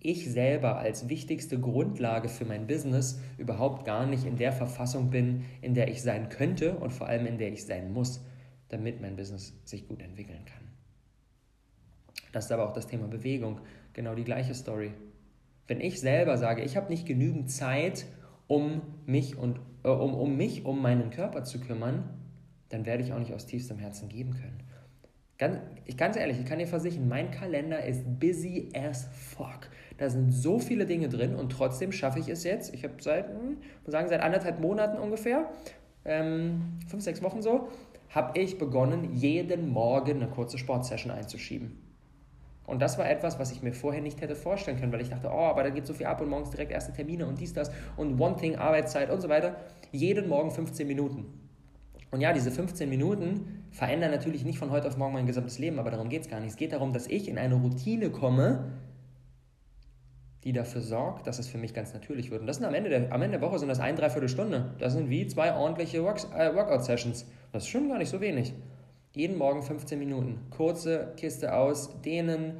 ich 0.00 0.30
selber 0.30 0.78
als 0.78 1.08
wichtigste 1.08 1.60
Grundlage 1.60 2.28
für 2.28 2.44
mein 2.44 2.66
Business 2.66 3.20
überhaupt 3.36 3.84
gar 3.84 4.06
nicht 4.06 4.24
in 4.24 4.36
der 4.36 4.52
Verfassung 4.52 5.10
bin, 5.10 5.44
in 5.60 5.74
der 5.74 5.88
ich 5.88 6.02
sein 6.02 6.28
könnte 6.28 6.74
und 6.76 6.92
vor 6.92 7.06
allem 7.06 7.26
in 7.26 7.38
der 7.38 7.52
ich 7.52 7.66
sein 7.66 7.92
muss, 7.92 8.24
damit 8.68 9.00
mein 9.00 9.16
Business 9.16 9.54
sich 9.64 9.86
gut 9.86 10.00
entwickeln 10.02 10.44
kann. 10.46 10.70
Das 12.32 12.46
ist 12.46 12.52
aber 12.52 12.68
auch 12.68 12.72
das 12.72 12.86
Thema 12.86 13.08
Bewegung, 13.08 13.60
genau 13.92 14.14
die 14.14 14.24
gleiche 14.24 14.54
Story. 14.54 14.92
Wenn 15.66 15.80
ich 15.80 16.00
selber 16.00 16.38
sage, 16.38 16.62
ich 16.62 16.76
habe 16.76 16.88
nicht 16.88 17.06
genügend 17.06 17.50
Zeit, 17.50 18.06
um 18.46 18.82
mich 19.06 19.36
und 19.36 19.60
äh, 19.84 19.88
um, 19.88 20.14
um 20.14 20.36
mich 20.36 20.64
um 20.64 20.80
meinen 20.82 21.10
Körper 21.10 21.44
zu 21.44 21.60
kümmern, 21.60 22.08
dann 22.68 22.86
werde 22.86 23.02
ich 23.02 23.12
auch 23.12 23.18
nicht 23.18 23.34
aus 23.34 23.46
tiefstem 23.46 23.78
Herzen 23.78 24.08
geben 24.08 24.32
können. 24.34 24.62
Ganz, 25.40 25.58
ich, 25.86 25.96
ganz 25.96 26.16
ehrlich, 26.16 26.38
ich 26.38 26.44
kann 26.44 26.58
dir 26.58 26.66
versichern, 26.66 27.08
mein 27.08 27.30
Kalender 27.30 27.82
ist 27.82 28.02
busy 28.20 28.68
as 28.74 29.08
fuck. 29.10 29.70
Da 29.96 30.10
sind 30.10 30.30
so 30.32 30.58
viele 30.58 30.84
Dinge 30.84 31.08
drin 31.08 31.34
und 31.34 31.50
trotzdem 31.50 31.92
schaffe 31.92 32.18
ich 32.18 32.28
es 32.28 32.44
jetzt. 32.44 32.74
Ich 32.74 32.84
habe 32.84 32.92
seit, 33.00 33.28
hm, 33.28 33.56
muss 33.82 33.90
sagen, 33.90 34.10
seit 34.10 34.20
anderthalb 34.20 34.60
Monaten 34.60 34.98
ungefähr, 34.98 35.50
ähm, 36.04 36.78
fünf, 36.88 37.02
sechs 37.02 37.22
Wochen 37.22 37.40
so, 37.40 37.68
habe 38.10 38.38
ich 38.38 38.58
begonnen, 38.58 39.14
jeden 39.14 39.70
Morgen 39.70 40.16
eine 40.16 40.28
kurze 40.28 40.58
Sportsession 40.58 41.10
einzuschieben. 41.10 41.78
Und 42.66 42.82
das 42.82 42.98
war 42.98 43.08
etwas, 43.08 43.38
was 43.38 43.50
ich 43.50 43.62
mir 43.62 43.72
vorher 43.72 44.02
nicht 44.02 44.20
hätte 44.20 44.36
vorstellen 44.36 44.78
können, 44.78 44.92
weil 44.92 45.00
ich 45.00 45.08
dachte, 45.08 45.28
oh, 45.28 45.46
aber 45.46 45.62
da 45.62 45.70
geht 45.70 45.86
so 45.86 45.94
viel 45.94 46.04
ab 46.04 46.20
und 46.20 46.28
morgens 46.28 46.50
direkt 46.50 46.70
erste 46.70 46.92
Termine 46.92 47.26
und 47.26 47.40
dies, 47.40 47.54
das 47.54 47.70
und 47.96 48.20
One 48.20 48.36
Thing, 48.36 48.56
Arbeitszeit 48.56 49.08
und 49.08 49.22
so 49.22 49.30
weiter. 49.30 49.56
Jeden 49.90 50.28
Morgen 50.28 50.50
15 50.50 50.86
Minuten. 50.86 51.49
Und 52.10 52.20
ja, 52.20 52.32
diese 52.32 52.50
15 52.50 52.88
Minuten 52.88 53.64
verändern 53.70 54.10
natürlich 54.10 54.44
nicht 54.44 54.58
von 54.58 54.70
heute 54.70 54.88
auf 54.88 54.96
morgen 54.96 55.14
mein 55.14 55.26
gesamtes 55.26 55.58
Leben, 55.58 55.78
aber 55.78 55.90
darum 55.90 56.08
geht 56.08 56.22
es 56.22 56.28
gar 56.28 56.40
nicht. 56.40 56.50
Es 56.50 56.56
geht 56.56 56.72
darum, 56.72 56.92
dass 56.92 57.06
ich 57.06 57.28
in 57.28 57.38
eine 57.38 57.54
Routine 57.54 58.10
komme, 58.10 58.72
die 60.44 60.52
dafür 60.52 60.80
sorgt, 60.80 61.26
dass 61.26 61.38
es 61.38 61.48
für 61.48 61.58
mich 61.58 61.74
ganz 61.74 61.92
natürlich 61.92 62.30
wird. 62.30 62.40
Und 62.40 62.46
das 62.46 62.56
sind 62.56 62.66
am 62.66 62.74
Ende 62.74 62.90
der, 62.90 63.12
am 63.12 63.22
Ende 63.22 63.38
der 63.38 63.46
Woche 63.46 63.58
sind 63.58 63.68
das 63.68 63.78
ein, 63.78 63.94
dreiviertel 63.94 64.28
Stunde. 64.28 64.74
Das 64.78 64.94
sind 64.94 65.10
wie 65.10 65.26
zwei 65.26 65.54
ordentliche 65.54 66.02
Works, 66.02 66.26
äh, 66.36 66.54
Workout-Sessions. 66.54 67.26
Das 67.52 67.64
ist 67.64 67.68
schon 67.68 67.88
gar 67.88 67.98
nicht 67.98 68.08
so 68.08 68.20
wenig. 68.20 68.54
Jeden 69.12 69.36
Morgen 69.36 69.62
15 69.62 69.98
Minuten. 69.98 70.38
Kurze 70.50 71.12
Kiste 71.16 71.54
aus, 71.54 72.00
dehnen, 72.00 72.54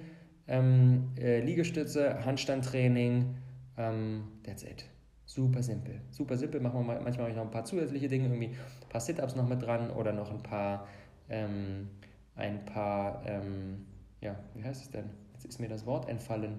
ähm, 0.46 1.10
äh, 1.18 1.40
Liegestütze, 1.40 2.24
Handstandtraining, 2.24 3.36
ähm, 3.78 4.24
that's 4.44 4.62
it. 4.62 4.89
Super 5.30 5.62
simpel. 5.62 6.00
Super 6.10 6.36
simpel. 6.36 6.60
Machen 6.60 6.80
wir 6.80 6.82
mal, 6.82 7.00
manchmal 7.00 7.32
noch 7.32 7.42
ein 7.42 7.52
paar 7.52 7.64
zusätzliche 7.64 8.08
Dinge, 8.08 8.26
irgendwie 8.26 8.48
ein 8.48 8.88
paar 8.88 9.00
Sit-Ups 9.00 9.36
noch 9.36 9.48
mit 9.48 9.62
dran 9.62 9.88
oder 9.92 10.12
noch 10.12 10.28
ein 10.28 10.42
paar, 10.42 10.88
ähm, 11.28 11.88
ein 12.34 12.64
paar, 12.64 13.22
ähm, 13.24 13.86
ja, 14.20 14.34
wie 14.54 14.64
heißt 14.64 14.82
es 14.82 14.90
denn? 14.90 15.04
Jetzt 15.34 15.44
ist 15.44 15.60
mir 15.60 15.68
das 15.68 15.86
Wort 15.86 16.08
entfallen. 16.08 16.58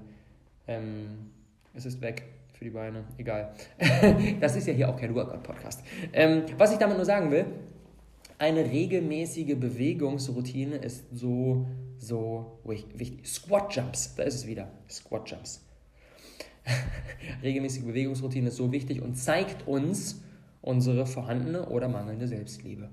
Ähm, 0.69 1.31
es 1.73 1.85
ist 1.85 1.99
weg 1.99 2.23
für 2.53 2.63
die 2.63 2.69
Beine. 2.69 3.03
Egal. 3.17 3.53
das 4.39 4.55
ist 4.55 4.67
ja 4.67 4.73
hier 4.73 4.87
auch 4.87 4.95
kein 4.95 5.13
Workout-Podcast. 5.13 5.83
Ähm, 6.13 6.43
was 6.57 6.71
ich 6.71 6.77
damit 6.77 6.95
nur 6.95 7.05
sagen 7.05 7.29
will, 7.29 7.47
eine 8.37 8.63
regelmäßige 8.63 9.59
Bewegungsroutine 9.59 10.77
ist 10.77 11.03
so, 11.11 11.67
so 11.97 12.61
wichtig. 12.63 13.27
Squat 13.27 13.75
Jumps, 13.75 14.15
da 14.15 14.23
ist 14.23 14.35
es 14.35 14.47
wieder. 14.47 14.69
Squat 14.89 15.29
Jumps. 15.29 15.61
regelmäßige 17.43 17.85
Bewegungsroutine 17.85 18.49
ist 18.49 18.57
so 18.57 18.71
wichtig 18.71 19.01
und 19.01 19.15
zeigt 19.15 19.67
uns 19.67 20.21
unsere 20.61 21.05
vorhandene 21.05 21.67
oder 21.67 21.87
mangelnde 21.87 22.27
Selbstliebe. 22.27 22.89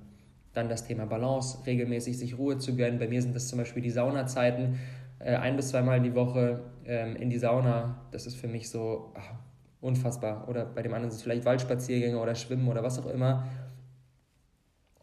Dann 0.54 0.68
das 0.68 0.84
Thema 0.86 1.06
Balance, 1.06 1.58
regelmäßig 1.66 2.18
sich 2.18 2.38
Ruhe 2.38 2.58
zu 2.58 2.74
gönnen. 2.74 2.98
Bei 2.98 3.08
mir 3.08 3.20
sind 3.20 3.36
das 3.36 3.48
zum 3.48 3.58
Beispiel 3.58 3.82
die 3.82 3.90
Saunazeiten, 3.90 4.78
äh, 5.18 5.34
ein 5.36 5.56
bis 5.56 5.68
zweimal 5.68 6.00
die 6.00 6.14
Woche 6.14 6.60
ähm, 6.86 7.16
in 7.16 7.30
die 7.30 7.38
Sauna. 7.38 8.00
Das 8.10 8.26
ist 8.26 8.36
für 8.36 8.48
mich 8.48 8.70
so 8.70 9.12
ach, 9.14 9.34
unfassbar. 9.80 10.48
Oder 10.48 10.64
bei 10.64 10.82
dem 10.82 10.94
anderen 10.94 11.10
sind 11.10 11.18
es 11.18 11.22
vielleicht 11.22 11.44
Waldspaziergänge 11.44 12.18
oder 12.18 12.34
Schwimmen 12.34 12.68
oder 12.68 12.82
was 12.82 12.98
auch 12.98 13.06
immer 13.06 13.46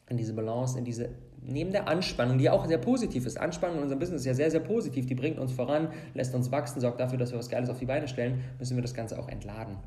in 0.10 0.18
diese 0.18 0.34
Balance, 0.34 0.78
in 0.78 0.86
diese, 0.86 1.10
neben 1.48 1.72
der 1.72 1.88
Anspannung, 1.88 2.38
die 2.38 2.50
auch 2.50 2.66
sehr 2.66 2.78
positiv 2.78 3.26
ist. 3.26 3.40
Anspannung 3.40 3.78
in 3.78 3.84
unserem 3.84 4.00
Business 4.00 4.22
ist 4.22 4.28
ja 4.28 4.34
sehr, 4.34 4.52
sehr 4.52 4.60
positiv. 4.60 5.06
Die 5.06 5.16
bringt 5.16 5.40
uns 5.40 5.52
voran, 5.52 5.90
lässt 6.14 6.34
uns 6.36 6.52
wachsen, 6.52 6.82
sorgt 6.82 7.00
dafür, 7.00 7.18
dass 7.18 7.32
wir 7.32 7.40
was 7.40 7.50
Geiles 7.50 7.70
auf 7.70 7.80
die 7.80 7.86
Beine 7.86 8.08
stellen, 8.08 8.44
müssen 8.60 8.76
wir 8.76 8.82
das 8.82 8.94
Ganze 8.94 9.20
auch 9.20 9.28
entladen. 9.28 9.78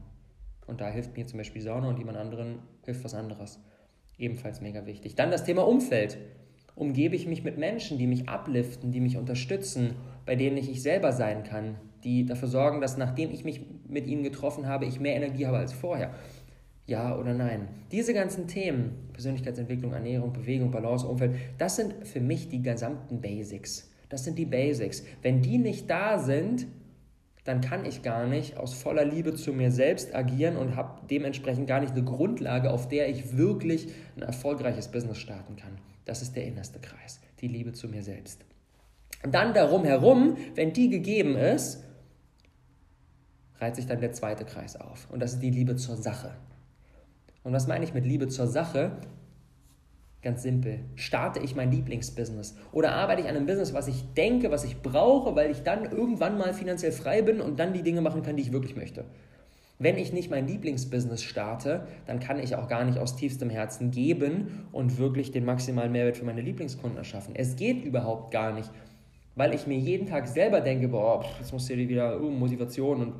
Und 0.67 0.81
da 0.81 0.89
hilft 0.89 1.17
mir 1.17 1.27
zum 1.27 1.39
Beispiel 1.39 1.63
Sauna 1.63 1.89
und 1.89 1.99
jemand 1.99 2.19
anderen 2.19 2.61
hilft 2.85 3.03
was 3.03 3.15
anderes. 3.15 3.59
Ebenfalls 4.19 4.61
mega 4.61 4.85
wichtig. 4.87 5.15
Dann 5.15 5.31
das 5.31 5.45
Thema 5.45 5.67
Umfeld. 5.67 6.19
Umgebe 6.75 7.17
ich 7.17 7.27
mich 7.27 7.43
mit 7.43 7.59
Menschen, 7.59 7.99
die 7.99 8.07
mich 8.07 8.29
upliften, 8.29 8.93
die 8.93 9.01
mich 9.01 9.17
unterstützen, 9.17 9.97
bei 10.27 10.37
denen 10.37 10.57
ich 10.57 10.71
ich 10.71 10.83
selber 10.83 11.13
sein 11.13 11.43
kann, 11.43 11.77
die 12.05 12.25
dafür 12.25 12.47
sorgen, 12.47 12.81
dass 12.81 12.97
nachdem 12.97 13.33
ich 13.33 13.45
mich 13.45 13.63
mit 13.89 14.07
ihnen 14.07 14.23
getroffen 14.23 14.69
habe, 14.69 14.85
ich 14.85 15.01
mehr 15.01 15.17
Energie 15.17 15.47
habe 15.47 15.59
als 15.59 15.73
vorher. 15.73 16.15
Ja 16.89 17.19
oder 17.19 17.35
nein? 17.35 17.69
Diese 17.93 18.15
ganzen 18.15 18.49
Themen, 18.49 19.11
Persönlichkeitsentwicklung, 19.13 19.93
Ernährung, 19.93 20.33
Bewegung, 20.33 20.71
Balance, 20.71 21.07
Umfeld, 21.07 21.37
das 21.59 21.77
sind 21.77 21.95
für 22.07 22.21
mich 22.21 22.49
die 22.49 22.63
gesamten 22.63 23.21
Basics. 23.21 23.93
Das 24.09 24.25
sind 24.25 24.39
die 24.39 24.47
Basics. 24.47 25.05
Wenn 25.21 25.43
die 25.43 25.59
nicht 25.59 25.91
da 25.91 26.19
sind, 26.19 26.67
dann 27.45 27.61
kann 27.61 27.85
ich 27.85 28.03
gar 28.03 28.27
nicht 28.27 28.57
aus 28.57 28.73
voller 28.73 29.05
Liebe 29.05 29.35
zu 29.35 29.53
mir 29.53 29.71
selbst 29.71 30.15
agieren 30.15 30.57
und 30.57 30.77
habe 30.77 31.07
dementsprechend 31.09 31.67
gar 31.67 31.81
nicht 31.81 31.93
eine 31.93 32.05
Grundlage, 32.05 32.71
auf 32.71 32.89
der 32.89 33.11
ich 33.11 33.37
wirklich 33.37 33.89
ein 34.17 34.23
erfolgreiches 34.23 34.89
Business 34.89 35.19
starten 35.19 35.57
kann. 35.57 35.77
Das 36.07 36.23
ist 36.23 36.37
der 36.37 36.47
innerste 36.47 36.79
Kreis, 36.79 37.21
die 37.43 37.49
Liebe 37.49 37.75
zu 37.75 37.87
mir 37.89 38.03
selbst. 38.03 38.47
Und 39.23 39.35
dann 39.35 39.53
darum 39.53 39.85
herum, 39.85 40.39
wenn 40.55 40.73
die 40.73 40.89
gegeben 40.89 41.37
ist, 41.37 41.85
reiht 43.61 43.77
sich 43.77 43.85
dann 43.85 44.01
der 44.01 44.13
zweite 44.13 44.47
Kreis 44.47 44.81
auf. 44.81 45.07
Und 45.11 45.21
das 45.21 45.35
ist 45.35 45.43
die 45.43 45.51
Liebe 45.51 45.77
zur 45.77 45.99
Sache. 45.99 46.35
Und 47.49 47.55
was 47.55 47.67
meine 47.67 47.83
ich 47.83 47.95
mit 47.95 48.05
Liebe 48.05 48.29
zur 48.29 48.47
Sache? 48.47 48.91
Ganz 50.21 50.43
simpel. 50.43 50.81
Starte 50.97 51.41
ich 51.41 51.57
mein 51.57 51.71
Lieblingsbusiness 51.71 52.55
oder 52.73 52.93
arbeite 52.93 53.23
ich 53.23 53.27
an 53.27 53.37
einem 53.37 53.47
Business, 53.47 53.73
was 53.73 53.89
ich 53.89 54.05
denke, 54.13 54.51
was 54.51 54.65
ich 54.65 54.83
brauche, 54.83 55.35
weil 55.35 55.51
ich 55.51 55.63
dann 55.63 55.91
irgendwann 55.91 56.37
mal 56.37 56.53
finanziell 56.53 56.93
frei 56.93 57.23
bin 57.23 57.41
und 57.41 57.59
dann 57.59 57.73
die 57.73 57.83
Dinge 57.83 58.03
machen 58.03 58.23
kann, 58.23 58.37
die 58.37 58.43
ich 58.43 58.53
wirklich 58.53 58.77
möchte. 58.77 59.07
Wenn 59.79 59.97
ich 59.97 60.13
nicht 60.13 60.31
mein 60.31 60.47
Lieblingsbusiness 60.47 61.23
starte, 61.23 61.87
dann 62.05 62.21
kann 62.21 62.39
ich 62.39 62.55
auch 62.55 62.69
gar 62.69 62.85
nicht 62.85 62.99
aus 62.99 63.17
tiefstem 63.17 63.49
Herzen 63.49 63.93
geben 63.93 64.69
und 64.71 64.99
wirklich 64.99 65.31
den 65.31 65.47
maximalen 65.47 65.91
Mehrwert 65.91 66.19
für 66.19 66.27
meine 66.27 66.43
Lieblingskunden 66.43 66.99
erschaffen. 66.99 67.35
Es 67.35 67.57
geht 67.57 67.83
überhaupt 67.83 68.31
gar 68.31 68.53
nicht, 68.53 68.71
weil 69.37 69.55
ich 69.55 69.67
mir 69.67 69.79
jeden 69.79 70.07
Tag 70.07 70.29
selber 70.29 70.61
denke, 70.61 70.89
boah, 70.89 71.25
jetzt 71.39 71.55
musst 71.55 71.71
du 71.71 71.77
dir 71.77 71.89
wieder 71.89 72.21
uh, 72.21 72.29
Motivation 72.29 73.01
und 73.01 73.15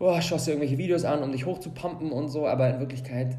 oh, 0.00 0.20
schaust 0.20 0.46
dir 0.46 0.52
irgendwelche 0.52 0.78
Videos 0.78 1.04
an, 1.04 1.22
um 1.22 1.30
dich 1.30 1.46
hochzupumpen 1.46 2.10
und 2.10 2.28
so, 2.28 2.48
aber 2.48 2.68
in 2.70 2.80
Wirklichkeit 2.80 3.36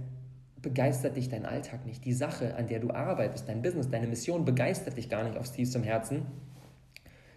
begeistert 0.62 1.18
dich 1.18 1.28
dein 1.28 1.46
Alltag 1.46 1.86
nicht. 1.86 2.06
Die 2.06 2.14
Sache, 2.14 2.56
an 2.56 2.68
der 2.68 2.80
du 2.80 2.92
arbeitest, 2.92 3.50
dein 3.50 3.64
Business, 3.64 3.90
deine 3.90 4.08
Mission 4.08 4.46
begeistert 4.46 4.96
dich 4.96 5.10
gar 5.10 5.24
nicht 5.24 5.38
aufs 5.38 5.52
tiefste 5.52 5.82
Herzen. 5.82 6.28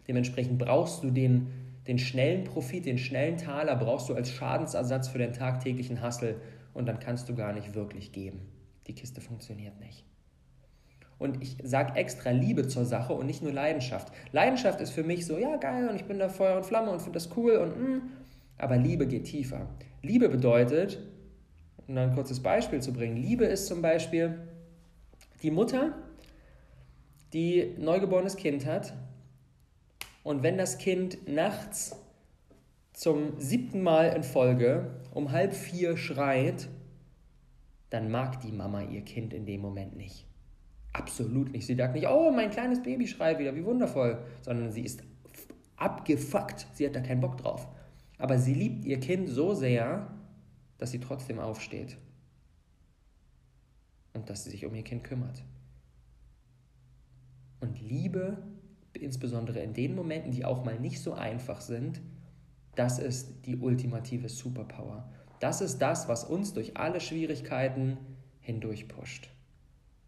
Dementsprechend 0.07 0.59
brauchst 0.59 1.03
du 1.03 1.11
den, 1.11 1.47
den 1.87 1.99
schnellen 1.99 2.45
Profit, 2.45 2.85
den 2.85 2.99
schnellen 2.99 3.39
Taler, 3.39 3.77
brauchst 3.77 4.11
du 4.11 4.15
als 4.15 4.31
Schadensersatz 4.31 5.09
für 5.09 5.19
den 5.19 5.33
tagtäglichen 5.33 6.03
Hassel 6.03 6.37
und 6.75 6.87
dann 6.87 6.99
kannst 6.99 7.27
du 7.31 7.35
gar 7.35 7.55
nicht 7.55 7.75
wirklich 7.75 8.13
geben. 8.13 8.43
Die 8.87 8.95
Kiste 8.95 9.23
funktioniert 9.23 9.81
nicht. 9.81 10.05
Und 11.17 11.43
ich 11.43 11.57
sage 11.63 11.97
extra 11.97 12.31
Liebe 12.31 12.67
zur 12.67 12.85
Sache 12.85 13.15
und 13.15 13.25
nicht 13.25 13.43
nur 13.43 13.53
Leidenschaft. 13.53 14.13
Leidenschaft 14.33 14.83
ist 14.83 14.91
für 14.91 15.05
mich 15.05 15.25
so, 15.25 15.39
ja 15.39 15.57
geil 15.57 15.89
und 15.89 15.97
ich 15.97 16.05
bin 16.05 16.19
da 16.19 16.29
Feuer 16.29 16.59
und 16.59 16.67
Flamme 16.67 16.91
und 16.91 17.01
finde 17.01 17.19
das 17.19 17.35
cool 17.37 17.53
und 17.53 17.81
mh, 17.81 17.89
mm, 17.89 18.03
aber 18.59 18.77
Liebe 18.77 19.07
geht 19.07 19.25
tiefer. 19.25 19.69
Liebe 20.03 20.29
bedeutet, 20.29 20.99
um 21.87 21.97
ein 21.97 22.15
kurzes 22.15 22.41
Beispiel 22.41 22.81
zu 22.81 22.93
bringen, 22.93 23.17
Liebe 23.17 23.45
ist 23.45 23.67
zum 23.67 23.83
Beispiel 23.83 24.39
die 25.43 25.51
Mutter, 25.51 25.95
die 27.33 27.75
neugeborenes 27.79 28.37
Kind 28.37 28.65
hat 28.67 28.95
und 30.23 30.43
wenn 30.43 30.57
das 30.57 30.79
Kind 30.79 31.29
nachts 31.29 31.97
zum 32.95 33.39
siebten 33.39 33.83
Mal 33.83 34.07
in 34.17 34.23
Folge 34.23 35.03
um 35.13 35.33
halb 35.33 35.55
vier 35.55 35.97
schreit, 35.97 36.69
dann 37.91 38.11
mag 38.11 38.41
die 38.41 38.53
Mama 38.53 38.83
ihr 38.83 39.03
Kind 39.03 39.35
in 39.35 39.45
dem 39.47 39.61
Moment 39.61 39.97
nicht. 39.97 40.27
Absolut 40.93 41.53
nicht. 41.53 41.67
Sie 41.67 41.75
sagt 41.75 41.95
nicht, 41.95 42.09
oh, 42.09 42.31
mein 42.31 42.51
kleines 42.51 42.83
Baby 42.83 43.07
schreit 43.07 43.39
wieder, 43.39 43.55
wie 43.55 43.65
wundervoll, 43.65 44.19
sondern 44.41 44.71
sie 44.71 44.83
ist 44.83 45.03
abgefuckt. 45.77 46.67
Sie 46.73 46.87
hat 46.87 46.97
da 46.97 47.01
keinen 47.01 47.21
Bock 47.21 47.37
drauf. 47.37 47.69
Aber 48.19 48.39
sie 48.39 48.55
liebt 48.55 48.85
ihr 48.85 49.01
Kind 49.01 49.29
so 49.29 49.55
sehr, 49.55 50.11
dass 50.79 50.91
sie 50.91 51.01
trotzdem 51.01 51.39
aufsteht 51.39 51.97
und 54.13 54.31
dass 54.31 54.45
sie 54.45 54.51
sich 54.51 54.65
um 54.67 54.75
ihr 54.75 54.85
Kind 54.85 55.05
kümmert. 55.05 55.45
Und 57.61 57.81
Liebe, 57.81 58.39
insbesondere 58.93 59.61
in 59.61 59.75
den 59.75 59.95
Momenten, 59.95 60.31
die 60.31 60.45
auch 60.45 60.65
mal 60.65 60.79
nicht 60.79 61.01
so 61.01 61.15
einfach 61.15 61.61
sind, 61.61 62.01
das 62.75 62.99
ist 62.99 63.47
die 63.47 63.57
ultimative 63.57 64.29
Superpower. 64.29 65.11
Das 65.41 65.61
ist 65.61 65.79
das, 65.79 66.09
was 66.09 66.25
uns 66.25 66.53
durch 66.53 66.77
alle 66.77 67.01
Schwierigkeiten 67.01 67.99
hindurch 68.41 68.89
pusht. 68.89 69.29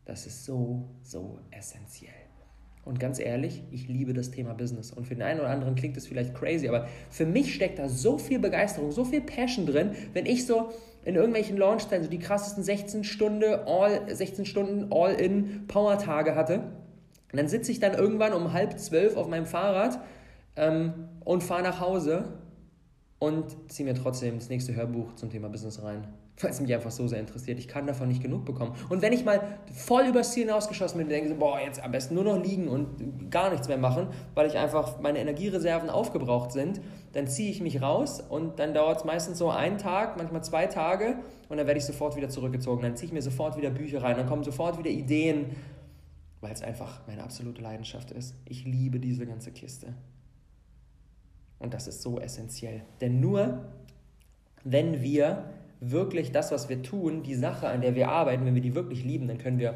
Das 0.05 0.27
ist 0.27 0.45
so, 0.45 0.89
so 1.03 1.41
essentiell. 1.51 2.26
Und 2.87 3.01
ganz 3.01 3.19
ehrlich, 3.19 3.65
ich 3.73 3.89
liebe 3.89 4.15
das 4.15 4.31
Thema 4.31 4.55
Business. 4.55 4.93
Und 4.93 5.09
für 5.09 5.17
den 5.17 5.23
einen 5.23 5.41
oder 5.41 5.51
anderen 5.51 5.75
klingt 5.75 5.97
es 5.97 6.07
vielleicht 6.07 6.37
crazy, 6.37 6.69
aber 6.69 6.87
für 7.11 7.27
mich 7.27 7.53
steckt 7.53 7.81
da 7.81 7.89
so 7.89 8.17
viel 8.17 8.39
Begeisterung, 8.39 8.93
so 8.93 9.05
viel 9.05 9.21
Passion 9.21 9.67
drin, 9.67 9.91
wenn 10.13 10.25
ich 10.25 10.47
so 10.47 10.71
in 11.05 11.17
irgendwelchen 11.17 11.57
Launchzeiten 11.57 12.05
so 12.05 12.11
die 12.11 12.21
krassesten 12.21 12.63
16 12.63 13.03
Stunden 13.03 13.43
All, 13.43 14.03
16 14.15 14.47
Stunden 14.47 14.93
All-in 14.93 15.67
Power-Tage 15.67 16.37
hatte. 16.37 16.61
Und 17.33 17.37
dann 17.37 17.49
sitze 17.49 17.73
ich 17.73 17.81
dann 17.81 17.95
irgendwann 17.95 18.33
um 18.33 18.53
halb 18.53 18.79
zwölf 18.79 19.17
auf 19.17 19.27
meinem 19.27 19.47
Fahrrad 19.47 19.99
ähm, 20.55 21.09
und 21.25 21.43
fahre 21.43 21.65
nach 21.65 21.81
Hause 21.81 22.35
und 23.19 23.47
ziehe 23.67 23.89
mir 23.89 23.95
trotzdem 23.95 24.37
das 24.37 24.49
nächste 24.49 24.77
Hörbuch 24.77 25.17
zum 25.17 25.29
Thema 25.29 25.49
Business 25.49 25.83
rein 25.83 26.07
weil 26.41 26.51
es 26.51 26.61
mich 26.61 26.75
einfach 26.75 26.91
so 26.91 27.07
sehr 27.07 27.21
interessiert. 27.21 27.59
Ich 27.59 27.69
kann 27.69 27.87
davon 27.87 28.09
nicht 28.09 28.23
genug 28.23 28.45
bekommen. 28.45 28.75
Und 28.89 29.01
wenn 29.01 29.13
ich 29.13 29.25
mal 29.25 29.59
voll 29.73 30.07
übers 30.07 30.33
Ziel 30.33 30.45
hinausgeschossen 30.45 30.99
bin 30.99 31.07
und 31.07 31.11
denke, 31.11 31.35
boah, 31.35 31.59
jetzt 31.61 31.83
am 31.83 31.93
besten 31.93 32.15
nur 32.15 32.25
noch 32.25 32.43
liegen 32.43 32.69
und 32.69 33.31
gar 33.31 33.51
nichts 33.51 33.69
mehr 33.69 33.79
machen, 33.79 34.09
weil 34.35 34.47
ich 34.47 34.59
einfach 34.59 35.01
meine 35.01 35.19
Energiereserven 35.19 35.89
aufgebraucht 35.89 36.53
sind, 36.53 36.81
dann 37.13 37.27
ziehe 37.27 37.51
ich 37.51 37.63
mich 37.63 37.81
raus 37.81 38.21
und 38.21 38.59
dann 38.59 38.75
dauert 38.75 38.99
es 38.99 39.05
meistens 39.05 39.39
so 39.39 39.51
einen 39.51 39.79
Tag, 39.79 40.19
manchmal 40.19 40.45
zwei 40.45 40.67
Tage 40.67 41.17
und 41.49 41.57
dann 41.57 41.67
werde 41.67 41.79
ich 41.79 41.87
sofort 41.87 42.17
wieder 42.17 42.29
zurückgezogen. 42.29 42.83
Dann 42.83 42.97
ziehe 42.97 43.07
ich 43.07 43.13
mir 43.15 43.23
sofort 43.23 43.57
wieder 43.57 43.71
Bücher 43.71 44.03
rein, 44.03 44.17
dann 44.17 44.27
kommen 44.27 44.45
sofort 44.45 44.79
wieder 44.79 44.91
Ideen, 44.91 45.47
weil 46.43 46.53
es 46.53 46.63
einfach 46.63 47.01
meine 47.07 47.23
absolute 47.23 47.63
Leidenschaft 47.63 48.11
ist. 48.11 48.35
Ich 48.45 48.67
liebe 48.67 49.01
diese 49.01 49.25
ganze 49.27 49.53
Kiste. 49.53 49.95
Und 51.59 51.73
das 51.73 51.89
ist 51.89 52.03
so 52.03 52.21
essentiell. 52.21 52.83
Denn 53.01 53.21
nur 53.21 53.65
wenn 54.65 55.01
wir 55.01 55.45
wirklich 55.81 56.33
das, 56.33 56.53
was 56.53 56.69
wir 56.69 56.83
tun, 56.83 57.23
die 57.23 57.35
Sache, 57.35 57.69
an 57.69 57.81
der 57.81 57.95
wir 57.95 58.09
arbeiten, 58.09 58.45
wenn 58.45 58.55
wir 58.55 58.63
die 58.63 58.75
wirklich 58.75 59.05
lieben, 59.05 59.29
dann 59.29 59.39
können 59.39 59.59
wir 59.59 59.75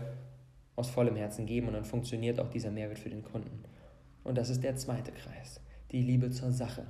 aus 0.77 0.89
vollem 0.89 1.17
Herzen 1.17 1.47
geben 1.47 1.69
und 1.69 1.75
dann 1.75 1.85
funktioniert 1.85 2.41
auch 2.41 2.49
dieser 2.49 2.71
Mehrwert 2.71 2.99
für 2.99 3.11
den 3.11 3.23
Kunden. 3.23 3.65
Und 4.25 4.39
das 4.39 4.51
ist 4.51 4.65
der 4.65 4.77
zweite 4.77 5.13
Kreis, 5.13 5.61
die 5.93 6.03
Liebe 6.03 6.31
zur 6.31 6.53
Sache. 6.53 6.87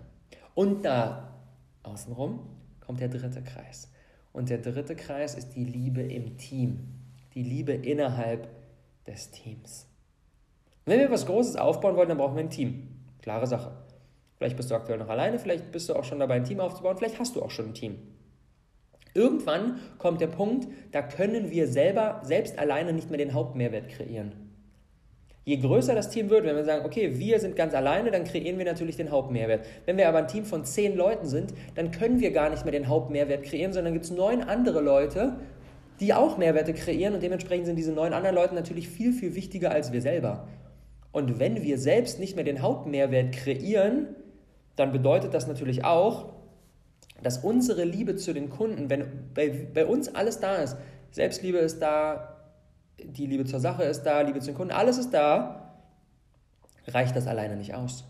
Und 0.54 0.84
da 0.84 1.34
Außenrum 1.82 2.40
kommt 2.80 3.00
der 3.00 3.08
dritte 3.08 3.42
Kreis. 3.42 3.90
Und 4.32 4.50
der 4.50 4.58
dritte 4.58 4.94
Kreis 4.94 5.34
ist 5.34 5.50
die 5.56 5.64
Liebe 5.64 6.02
im 6.02 6.36
Team, 6.36 6.88
die 7.34 7.42
Liebe 7.42 7.72
innerhalb 7.72 8.48
des 9.06 9.30
Teams. 9.30 9.86
wenn 10.84 11.00
wir 11.00 11.10
was 11.10 11.26
Großes 11.26 11.56
aufbauen 11.56 11.96
wollen, 11.96 12.08
dann 12.08 12.18
brauchen 12.18 12.36
wir 12.36 12.42
ein 12.42 12.50
Team. 12.50 12.88
Klare 13.22 13.46
Sache. 13.46 13.72
Vielleicht 14.36 14.56
bist 14.56 14.70
du 14.70 14.74
aktuell 14.74 14.98
noch 14.98 15.08
alleine, 15.08 15.38
vielleicht 15.38 15.70
bist 15.70 15.88
du 15.88 15.94
auch 15.94 16.04
schon 16.04 16.18
dabei, 16.18 16.36
ein 16.36 16.44
Team 16.44 16.60
aufzubauen, 16.60 16.96
vielleicht 16.96 17.18
hast 17.18 17.36
du 17.36 17.42
auch 17.42 17.50
schon 17.50 17.66
ein 17.66 17.74
Team. 17.74 17.98
Irgendwann 19.14 19.80
kommt 19.98 20.20
der 20.20 20.28
Punkt, 20.28 20.68
da 20.92 21.02
können 21.02 21.50
wir 21.50 21.66
selber, 21.66 22.20
selbst 22.22 22.58
alleine 22.58 22.92
nicht 22.92 23.10
mehr 23.10 23.18
den 23.18 23.34
Hauptmehrwert 23.34 23.88
kreieren. 23.88 24.32
Je 25.44 25.56
größer 25.56 25.94
das 25.94 26.10
Team 26.10 26.30
wird, 26.30 26.44
wenn 26.44 26.54
wir 26.54 26.64
sagen, 26.64 26.84
okay, 26.84 27.18
wir 27.18 27.40
sind 27.40 27.56
ganz 27.56 27.74
alleine, 27.74 28.10
dann 28.10 28.24
kreieren 28.24 28.58
wir 28.58 28.66
natürlich 28.66 28.96
den 28.96 29.10
Hauptmehrwert. 29.10 29.64
Wenn 29.86 29.96
wir 29.96 30.08
aber 30.08 30.18
ein 30.18 30.28
Team 30.28 30.44
von 30.44 30.64
zehn 30.64 30.96
Leuten 30.96 31.26
sind, 31.26 31.54
dann 31.74 31.90
können 31.90 32.20
wir 32.20 32.30
gar 32.30 32.50
nicht 32.50 32.64
mehr 32.64 32.72
den 32.72 32.88
Hauptmehrwert 32.88 33.44
kreieren, 33.44 33.72
sondern 33.72 33.94
gibt 33.94 34.04
es 34.04 34.10
neun 34.10 34.42
andere 34.42 34.80
Leute, 34.80 35.36
die 35.98 36.14
auch 36.14 36.38
Mehrwerte 36.38 36.72
kreieren 36.72 37.14
und 37.14 37.22
dementsprechend 37.22 37.66
sind 37.66 37.76
diese 37.76 37.92
neun 37.92 38.12
anderen 38.12 38.36
Leute 38.36 38.54
natürlich 38.54 38.88
viel, 38.88 39.12
viel 39.12 39.34
wichtiger 39.34 39.70
als 39.70 39.92
wir 39.92 40.00
selber. 40.00 40.46
Und 41.12 41.38
wenn 41.38 41.62
wir 41.62 41.78
selbst 41.78 42.20
nicht 42.20 42.36
mehr 42.36 42.44
den 42.44 42.62
Hauptmehrwert 42.62 43.32
kreieren, 43.32 44.08
dann 44.76 44.92
bedeutet 44.92 45.34
das 45.34 45.46
natürlich 45.46 45.84
auch, 45.84 46.32
dass 47.22 47.38
unsere 47.38 47.84
Liebe 47.84 48.16
zu 48.16 48.32
den 48.32 48.50
Kunden, 48.50 48.90
wenn 48.90 49.04
bei, 49.34 49.68
bei 49.72 49.86
uns 49.86 50.14
alles 50.14 50.40
da 50.40 50.56
ist, 50.56 50.76
Selbstliebe 51.12 51.58
ist 51.58 51.80
da, 51.80 52.36
die 53.02 53.26
Liebe 53.26 53.44
zur 53.44 53.60
Sache 53.60 53.82
ist 53.84 54.02
da, 54.02 54.20
Liebe 54.20 54.40
zu 54.40 54.46
den 54.46 54.54
Kunden, 54.54 54.72
alles 54.72 54.98
ist 54.98 55.12
da, 55.12 55.76
reicht 56.86 57.16
das 57.16 57.26
alleine 57.26 57.56
nicht 57.56 57.74
aus. 57.74 58.04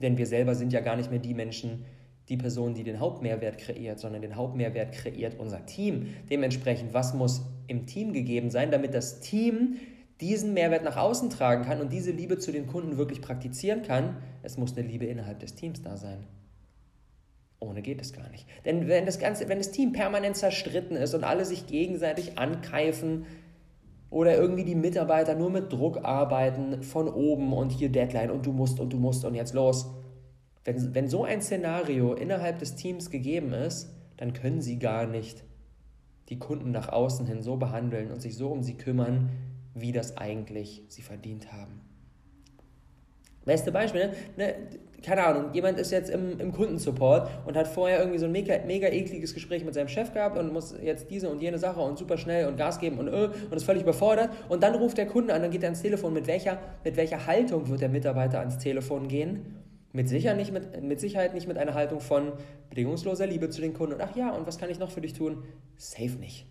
Denn 0.00 0.16
wir 0.16 0.26
selber 0.26 0.54
sind 0.54 0.72
ja 0.72 0.80
gar 0.80 0.96
nicht 0.96 1.10
mehr 1.10 1.18
die 1.18 1.34
Menschen, 1.34 1.84
die 2.28 2.36
Person, 2.36 2.74
die 2.74 2.84
den 2.84 3.00
Hauptmehrwert 3.00 3.58
kreiert, 3.58 3.98
sondern 3.98 4.22
den 4.22 4.36
Hauptmehrwert 4.36 4.92
kreiert 4.92 5.36
unser 5.38 5.64
Team. 5.66 6.14
Dementsprechend, 6.30 6.92
was 6.92 7.14
muss 7.14 7.42
im 7.66 7.86
Team 7.86 8.12
gegeben 8.12 8.50
sein, 8.50 8.70
damit 8.70 8.94
das 8.94 9.20
Team 9.20 9.76
diesen 10.20 10.52
Mehrwert 10.52 10.84
nach 10.84 10.96
außen 10.96 11.30
tragen 11.30 11.64
kann 11.64 11.80
und 11.80 11.92
diese 11.92 12.10
Liebe 12.10 12.38
zu 12.38 12.52
den 12.52 12.66
Kunden 12.66 12.98
wirklich 12.98 13.22
praktizieren 13.22 13.82
kann? 13.82 14.16
Es 14.42 14.58
muss 14.58 14.76
eine 14.76 14.86
Liebe 14.86 15.06
innerhalb 15.06 15.38
des 15.40 15.54
Teams 15.54 15.82
da 15.82 15.96
sein. 15.96 16.24
Ohne 17.60 17.82
geht 17.82 18.00
es 18.00 18.12
gar 18.12 18.28
nicht. 18.30 18.46
Denn 18.64 18.86
wenn 18.88 19.06
das, 19.06 19.18
Ganze, 19.18 19.48
wenn 19.48 19.58
das 19.58 19.72
Team 19.72 19.92
permanent 19.92 20.36
zerstritten 20.36 20.96
ist 20.96 21.14
und 21.14 21.24
alle 21.24 21.44
sich 21.44 21.66
gegenseitig 21.66 22.38
ankeifen 22.38 23.26
oder 24.10 24.36
irgendwie 24.36 24.64
die 24.64 24.76
Mitarbeiter 24.76 25.34
nur 25.34 25.50
mit 25.50 25.72
Druck 25.72 26.04
arbeiten 26.04 26.82
von 26.82 27.08
oben 27.08 27.52
und 27.52 27.70
hier 27.70 27.88
Deadline 27.88 28.30
und 28.30 28.46
du 28.46 28.52
musst 28.52 28.78
und 28.78 28.92
du 28.92 28.98
musst 28.98 29.24
und 29.24 29.34
jetzt 29.34 29.54
los. 29.54 29.90
Wenn, 30.64 30.94
wenn 30.94 31.08
so 31.08 31.24
ein 31.24 31.42
Szenario 31.42 32.14
innerhalb 32.14 32.58
des 32.58 32.76
Teams 32.76 33.10
gegeben 33.10 33.52
ist, 33.52 33.94
dann 34.16 34.32
können 34.32 34.60
sie 34.60 34.78
gar 34.78 35.06
nicht 35.06 35.44
die 36.28 36.38
Kunden 36.38 36.70
nach 36.70 36.88
außen 36.90 37.26
hin 37.26 37.42
so 37.42 37.56
behandeln 37.56 38.10
und 38.10 38.20
sich 38.20 38.36
so 38.36 38.48
um 38.50 38.62
sie 38.62 38.74
kümmern, 38.74 39.30
wie 39.74 39.92
das 39.92 40.16
eigentlich 40.16 40.82
sie 40.88 41.02
verdient 41.02 41.52
haben. 41.52 41.80
Beste 43.44 43.72
Beispiel, 43.72 44.12
ne? 44.36 44.54
Keine 45.02 45.24
Ahnung, 45.24 45.52
jemand 45.52 45.78
ist 45.78 45.92
jetzt 45.92 46.10
im, 46.10 46.40
im 46.40 46.52
Kundensupport 46.52 47.30
und 47.46 47.56
hat 47.56 47.68
vorher 47.68 48.00
irgendwie 48.00 48.18
so 48.18 48.26
ein 48.26 48.32
mega, 48.32 48.58
mega 48.66 48.88
ekliges 48.88 49.32
Gespräch 49.32 49.64
mit 49.64 49.74
seinem 49.74 49.88
Chef 49.88 50.12
gehabt 50.12 50.36
und 50.36 50.52
muss 50.52 50.74
jetzt 50.82 51.10
diese 51.10 51.28
und 51.28 51.40
jene 51.40 51.58
Sache 51.58 51.80
und 51.80 51.98
super 51.98 52.18
schnell 52.18 52.48
und 52.48 52.56
Gas 52.56 52.80
geben 52.80 52.98
und 52.98 53.08
äh, 53.08 53.28
und 53.28 53.56
ist 53.56 53.64
völlig 53.64 53.82
überfordert. 53.82 54.30
Und 54.48 54.62
dann 54.62 54.74
ruft 54.74 54.98
der 54.98 55.06
Kunde 55.06 55.34
an, 55.34 55.42
dann 55.42 55.50
geht 55.50 55.62
er 55.62 55.68
ans 55.68 55.82
Telefon. 55.82 56.12
Mit 56.12 56.26
welcher, 56.26 56.58
mit 56.84 56.96
welcher 56.96 57.26
Haltung 57.26 57.68
wird 57.68 57.80
der 57.80 57.88
Mitarbeiter 57.88 58.40
ans 58.40 58.58
Telefon 58.58 59.08
gehen? 59.08 59.58
Mit, 59.92 60.08
sicher 60.08 60.34
nicht 60.34 60.52
mit, 60.52 60.82
mit 60.82 61.00
Sicherheit 61.00 61.32
nicht 61.32 61.48
mit 61.48 61.56
einer 61.56 61.74
Haltung 61.74 62.00
von 62.00 62.32
bedingungsloser 62.68 63.26
Liebe 63.26 63.48
zu 63.50 63.60
den 63.60 63.72
Kunden 63.72 63.94
und 63.94 64.00
ach 64.02 64.14
ja, 64.16 64.30
und 64.32 64.46
was 64.46 64.58
kann 64.58 64.68
ich 64.68 64.78
noch 64.78 64.90
für 64.90 65.00
dich 65.00 65.14
tun? 65.14 65.44
Safe 65.76 66.18
nicht. 66.18 66.46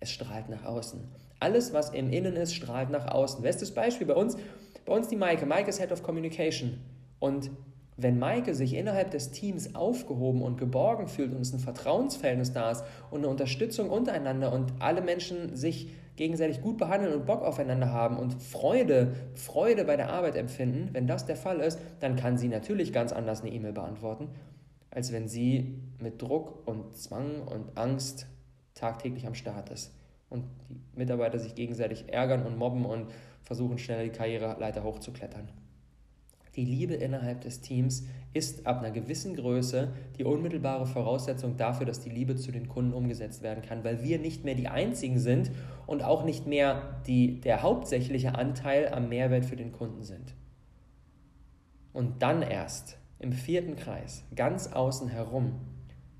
Es 0.00 0.10
strahlt 0.10 0.48
nach 0.48 0.64
außen. 0.64 1.00
Alles, 1.38 1.72
was 1.72 1.90
im 1.90 2.10
Innen 2.10 2.36
ist, 2.36 2.54
strahlt 2.54 2.90
nach 2.90 3.06
außen. 3.06 3.42
Bestes 3.42 3.72
Beispiel 3.72 4.06
bei 4.06 4.14
uns, 4.14 4.36
bei 4.84 4.94
uns 4.94 5.08
die 5.08 5.16
Maike. 5.16 5.46
Maike 5.46 5.70
ist 5.70 5.80
Head 5.80 5.92
of 5.92 6.02
Communication. 6.02 6.80
Und 7.20 7.50
wenn 7.96 8.18
Maike 8.18 8.54
sich 8.54 8.74
innerhalb 8.74 9.10
des 9.10 9.30
Teams 9.30 9.74
aufgehoben 9.74 10.42
und 10.42 10.58
geborgen 10.58 11.06
fühlt 11.06 11.32
und 11.32 11.40
es 11.40 11.52
ein 11.52 11.60
Vertrauensverhältnis 11.60 12.52
da 12.52 12.70
ist 12.70 12.84
und 13.10 13.18
eine 13.18 13.28
Unterstützung 13.28 13.90
untereinander 13.90 14.52
und 14.52 14.72
alle 14.78 15.02
Menschen 15.02 15.54
sich 15.54 15.90
gegenseitig 16.16 16.60
gut 16.60 16.78
behandeln 16.78 17.14
und 17.14 17.26
Bock 17.26 17.42
aufeinander 17.42 17.92
haben 17.92 18.18
und 18.18 18.42
Freude, 18.42 19.14
Freude 19.34 19.84
bei 19.84 19.96
der 19.96 20.10
Arbeit 20.10 20.36
empfinden, 20.36 20.90
wenn 20.92 21.06
das 21.06 21.26
der 21.26 21.36
Fall 21.36 21.60
ist, 21.60 21.78
dann 22.00 22.16
kann 22.16 22.36
sie 22.36 22.48
natürlich 22.48 22.92
ganz 22.92 23.12
anders 23.12 23.42
eine 23.42 23.52
E-Mail 23.52 23.72
beantworten, 23.72 24.28
als 24.90 25.12
wenn 25.12 25.28
sie 25.28 25.78
mit 25.98 26.20
Druck 26.20 26.66
und 26.66 26.96
Zwang 26.96 27.42
und 27.42 27.76
Angst 27.76 28.26
tagtäglich 28.74 29.26
am 29.26 29.34
Start 29.34 29.70
ist 29.70 29.94
und 30.30 30.44
die 30.68 30.80
Mitarbeiter 30.98 31.38
sich 31.38 31.54
gegenseitig 31.54 32.12
ärgern 32.12 32.44
und 32.44 32.58
mobben 32.58 32.84
und 32.84 33.06
versuchen 33.42 33.78
schneller 33.78 34.04
die 34.04 34.10
Karriereleiter 34.10 34.82
hochzuklettern. 34.84 35.48
Die 36.56 36.64
Liebe 36.64 36.94
innerhalb 36.94 37.42
des 37.42 37.60
Teams 37.60 38.06
ist 38.32 38.66
ab 38.66 38.80
einer 38.80 38.90
gewissen 38.90 39.34
Größe 39.36 39.92
die 40.18 40.24
unmittelbare 40.24 40.86
Voraussetzung 40.86 41.56
dafür, 41.56 41.86
dass 41.86 42.00
die 42.00 42.10
Liebe 42.10 42.36
zu 42.36 42.50
den 42.50 42.68
Kunden 42.68 42.92
umgesetzt 42.92 43.42
werden 43.42 43.62
kann, 43.62 43.84
weil 43.84 44.02
wir 44.02 44.18
nicht 44.18 44.44
mehr 44.44 44.54
die 44.54 44.68
Einzigen 44.68 45.18
sind 45.18 45.50
und 45.86 46.02
auch 46.02 46.24
nicht 46.24 46.46
mehr 46.46 47.00
die, 47.06 47.40
der 47.40 47.62
hauptsächliche 47.62 48.34
Anteil 48.34 48.88
am 48.88 49.08
Mehrwert 49.08 49.44
für 49.44 49.56
den 49.56 49.72
Kunden 49.72 50.02
sind. 50.02 50.34
Und 51.92 52.22
dann 52.22 52.42
erst 52.42 52.98
im 53.18 53.32
vierten 53.32 53.76
Kreis, 53.76 54.24
ganz 54.34 54.68
außen 54.68 55.08
herum, 55.08 55.60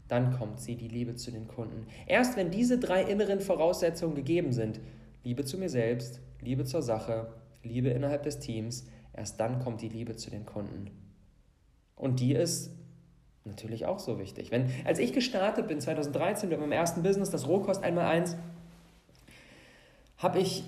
dann 0.09 0.33
kommt 0.33 0.61
sie, 0.61 0.77
die 0.77 0.89
Liebe 0.89 1.15
zu 1.15 1.31
den 1.31 1.47
Kunden. 1.47 1.87
Erst 2.07 2.37
wenn 2.37 2.51
diese 2.51 2.79
drei 2.79 3.03
inneren 3.03 3.41
Voraussetzungen 3.41 4.17
gegeben 4.17 4.53
sind, 4.53 4.81
Liebe 5.23 5.45
zu 5.45 5.57
mir 5.57 5.69
selbst, 5.69 6.21
Liebe 6.41 6.65
zur 6.65 6.83
Sache, 6.83 7.33
Liebe 7.63 7.91
innerhalb 7.91 8.25
des 8.25 8.41
Teams, 8.41 8.87
erst 9.13 9.41
dann 9.41 9.61
kommt 9.61 9.81
die 9.83 9.89
Liebe 9.89 10.17
zu 10.17 10.31
den 10.31 10.47
Kunden. 10.47 10.91
Und 11.97 12.21
die 12.21 12.33
ist 12.33 12.71
natürlich 13.45 13.87
auch 13.87 13.99
so 13.99 14.19
wichtig. 14.19 14.51
Wenn, 14.51 14.71
als 14.85 14.99
ich 14.99 15.13
gestartet 15.13 15.69
bin, 15.69 15.81
2013, 15.81 16.49
mit 16.49 16.61
meinem 16.61 16.73
ersten 16.73 17.03
Business, 17.03 17.31
das 17.31 17.47
Rohkost 17.47 17.83
einmal 17.83 18.07
eins, 18.07 18.37
habe 20.19 20.39
ich 20.39 20.65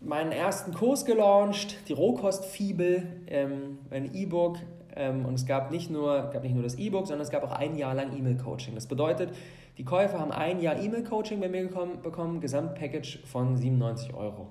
meinen 0.00 0.32
ersten 0.32 0.72
Kurs 0.72 1.04
gelauncht, 1.04 1.76
die 1.88 1.92
Rohkostfibel, 1.92 3.06
ähm, 3.26 3.78
ein 3.90 4.14
E-Book, 4.14 4.58
ähm, 4.96 5.24
und 5.24 5.34
es 5.34 5.46
gab 5.46 5.70
nicht, 5.70 5.90
nur, 5.90 6.30
gab 6.32 6.42
nicht 6.42 6.54
nur 6.54 6.62
das 6.62 6.76
E-Book, 6.76 7.06
sondern 7.06 7.22
es 7.22 7.30
gab 7.30 7.44
auch 7.44 7.52
ein 7.52 7.76
Jahr 7.76 7.94
lang 7.94 8.16
E-Mail-Coaching. 8.16 8.74
Das 8.74 8.86
bedeutet, 8.86 9.34
die 9.78 9.84
Käufer 9.84 10.18
haben 10.18 10.32
ein 10.32 10.60
Jahr 10.60 10.78
E-Mail-Coaching 10.78 11.40
bei 11.40 11.48
mir 11.48 11.62
bekommen, 11.68 12.02
bekommen, 12.02 12.40
Gesamtpackage 12.40 13.20
von 13.24 13.56
97 13.56 14.14
Euro. 14.14 14.48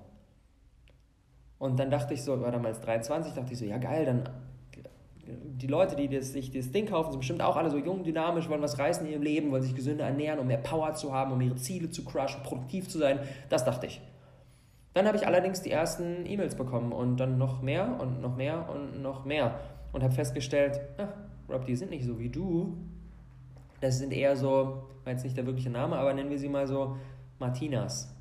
Und 1.60 1.80
dann 1.80 1.92
dachte 1.92 2.14
ich 2.14 2.24
so, 2.24 2.42
war 2.42 2.52
damals 2.52 2.82
23, 2.82 3.34
dachte 3.34 3.54
ich 3.54 3.60
so, 3.60 3.66
ja 3.66 3.78
geil, 3.78 4.06
dann 4.06 4.30
die 5.30 5.68
Leute, 5.68 5.96
die 5.96 6.08
das, 6.08 6.32
sich 6.32 6.52
das 6.52 6.72
Ding 6.72 6.88
kaufen, 6.88 7.12
sind 7.12 7.20
bestimmt 7.20 7.42
auch 7.42 7.56
alle 7.56 7.70
so 7.70 7.78
jung, 7.78 8.04
dynamisch, 8.04 8.50
wollen 8.50 8.62
was 8.62 8.80
reißen 8.80 9.06
in 9.06 9.12
ihrem 9.12 9.22
Leben, 9.22 9.52
wollen 9.52 9.62
sich 9.62 9.76
gesünder 9.76 10.06
ernähren, 10.06 10.40
um 10.40 10.48
mehr 10.48 10.58
Power 10.58 10.94
zu 10.94 11.14
haben, 11.14 11.32
um 11.32 11.42
ihre 11.42 11.56
Ziele 11.56 11.92
zu 11.92 12.04
crushen, 12.04 12.42
produktiv 12.44 12.88
zu 12.88 12.98
sein. 12.98 13.20
Das 13.50 13.66
dachte 13.66 13.86
ich. 13.86 14.02
Dann 14.94 15.06
habe 15.06 15.18
ich 15.18 15.28
allerdings 15.28 15.62
die 15.62 15.72
ersten 15.72 16.26
E-Mails 16.26 16.56
bekommen 16.56 16.92
und 16.92 17.18
dann 17.18 17.38
noch 17.38 17.62
mehr 17.62 18.00
und 18.00 18.22
noch 18.22 18.36
mehr 18.36 18.68
und 18.70 19.02
noch 19.02 19.26
mehr 19.26 19.60
und 19.92 20.04
habe 20.04 20.14
festgestellt, 20.14 20.80
ach, 20.98 21.10
Rob, 21.48 21.66
die 21.66 21.76
sind 21.76 21.92
nicht 21.92 22.06
so 22.06 22.20
wie 22.20 22.30
du. 22.30 22.78
Das 23.82 24.00
sind 24.00 24.12
eher 24.12 24.36
so, 24.36 24.88
war 25.04 25.14
jetzt 25.14 25.24
nicht 25.24 25.38
der 25.38 25.46
wirkliche 25.46 25.70
Name, 25.70 25.96
aber 25.96 26.14
nennen 26.14 26.30
wir 26.30 26.40
sie 26.40 26.50
mal 26.50 26.68
so 26.68 26.98
Martinas. 27.38 28.14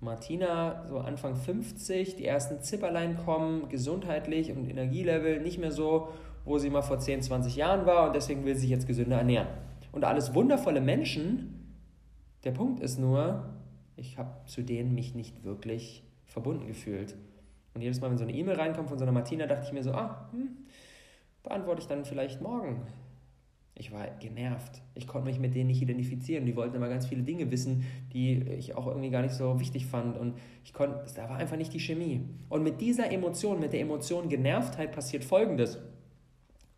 Martina, 0.00 0.84
so 0.88 0.98
Anfang 0.98 1.34
50, 1.34 2.16
die 2.16 2.24
ersten 2.24 2.62
Zipperlein 2.62 3.16
kommen, 3.16 3.68
gesundheitlich 3.68 4.52
und 4.52 4.68
Energielevel 4.68 5.40
nicht 5.40 5.58
mehr 5.58 5.72
so, 5.72 6.08
wo 6.44 6.58
sie 6.58 6.70
mal 6.70 6.82
vor 6.82 6.98
10, 6.98 7.22
20 7.22 7.56
Jahren 7.56 7.84
war 7.84 8.06
und 8.06 8.14
deswegen 8.14 8.44
will 8.44 8.54
sie 8.54 8.62
sich 8.62 8.70
jetzt 8.70 8.86
gesünder 8.86 9.18
ernähren. 9.18 9.48
Und 9.90 10.04
alles 10.04 10.34
wundervolle 10.34 10.80
Menschen, 10.80 11.74
der 12.44 12.52
Punkt 12.52 12.80
ist 12.80 12.98
nur, 12.98 13.44
ich 13.96 14.18
habe 14.18 14.30
zu 14.46 14.62
denen 14.62 14.94
mich 14.94 15.14
nicht 15.14 15.44
wirklich 15.44 16.04
verbunden 16.26 16.68
gefühlt. 16.68 17.16
Und 17.74 17.80
jedes 17.80 18.00
Mal, 18.00 18.10
wenn 18.10 18.18
so 18.18 18.24
eine 18.24 18.32
E-Mail 18.32 18.56
reinkommt 18.56 18.88
von 18.88 18.98
so 18.98 19.04
einer 19.04 19.12
Martina, 19.12 19.46
dachte 19.46 19.66
ich 19.66 19.72
mir 19.72 19.82
so, 19.82 19.92
ah, 19.92 20.28
hm, 20.30 20.48
beantworte 21.42 21.80
ich 21.80 21.88
dann 21.88 22.04
vielleicht 22.04 22.40
morgen. 22.40 22.86
Ich 23.78 23.92
war 23.92 24.08
genervt. 24.18 24.82
Ich 24.94 25.06
konnte 25.06 25.28
mich 25.28 25.38
mit 25.38 25.54
denen 25.54 25.68
nicht 25.68 25.80
identifizieren. 25.80 26.44
Die 26.46 26.56
wollten 26.56 26.74
immer 26.74 26.88
ganz 26.88 27.06
viele 27.06 27.22
Dinge 27.22 27.50
wissen, 27.52 27.84
die 28.12 28.42
ich 28.42 28.76
auch 28.76 28.88
irgendwie 28.88 29.10
gar 29.10 29.22
nicht 29.22 29.34
so 29.34 29.60
wichtig 29.60 29.86
fand. 29.86 30.18
Und 30.18 30.34
ich 30.64 30.74
konnte, 30.74 31.04
da 31.14 31.28
war 31.28 31.36
einfach 31.36 31.56
nicht 31.56 31.72
die 31.72 31.78
Chemie. 31.78 32.28
Und 32.48 32.64
mit 32.64 32.80
dieser 32.80 33.10
Emotion, 33.12 33.60
mit 33.60 33.72
der 33.72 33.80
Emotion 33.80 34.28
Genervtheit 34.28 34.90
passiert 34.90 35.22
Folgendes. 35.22 35.78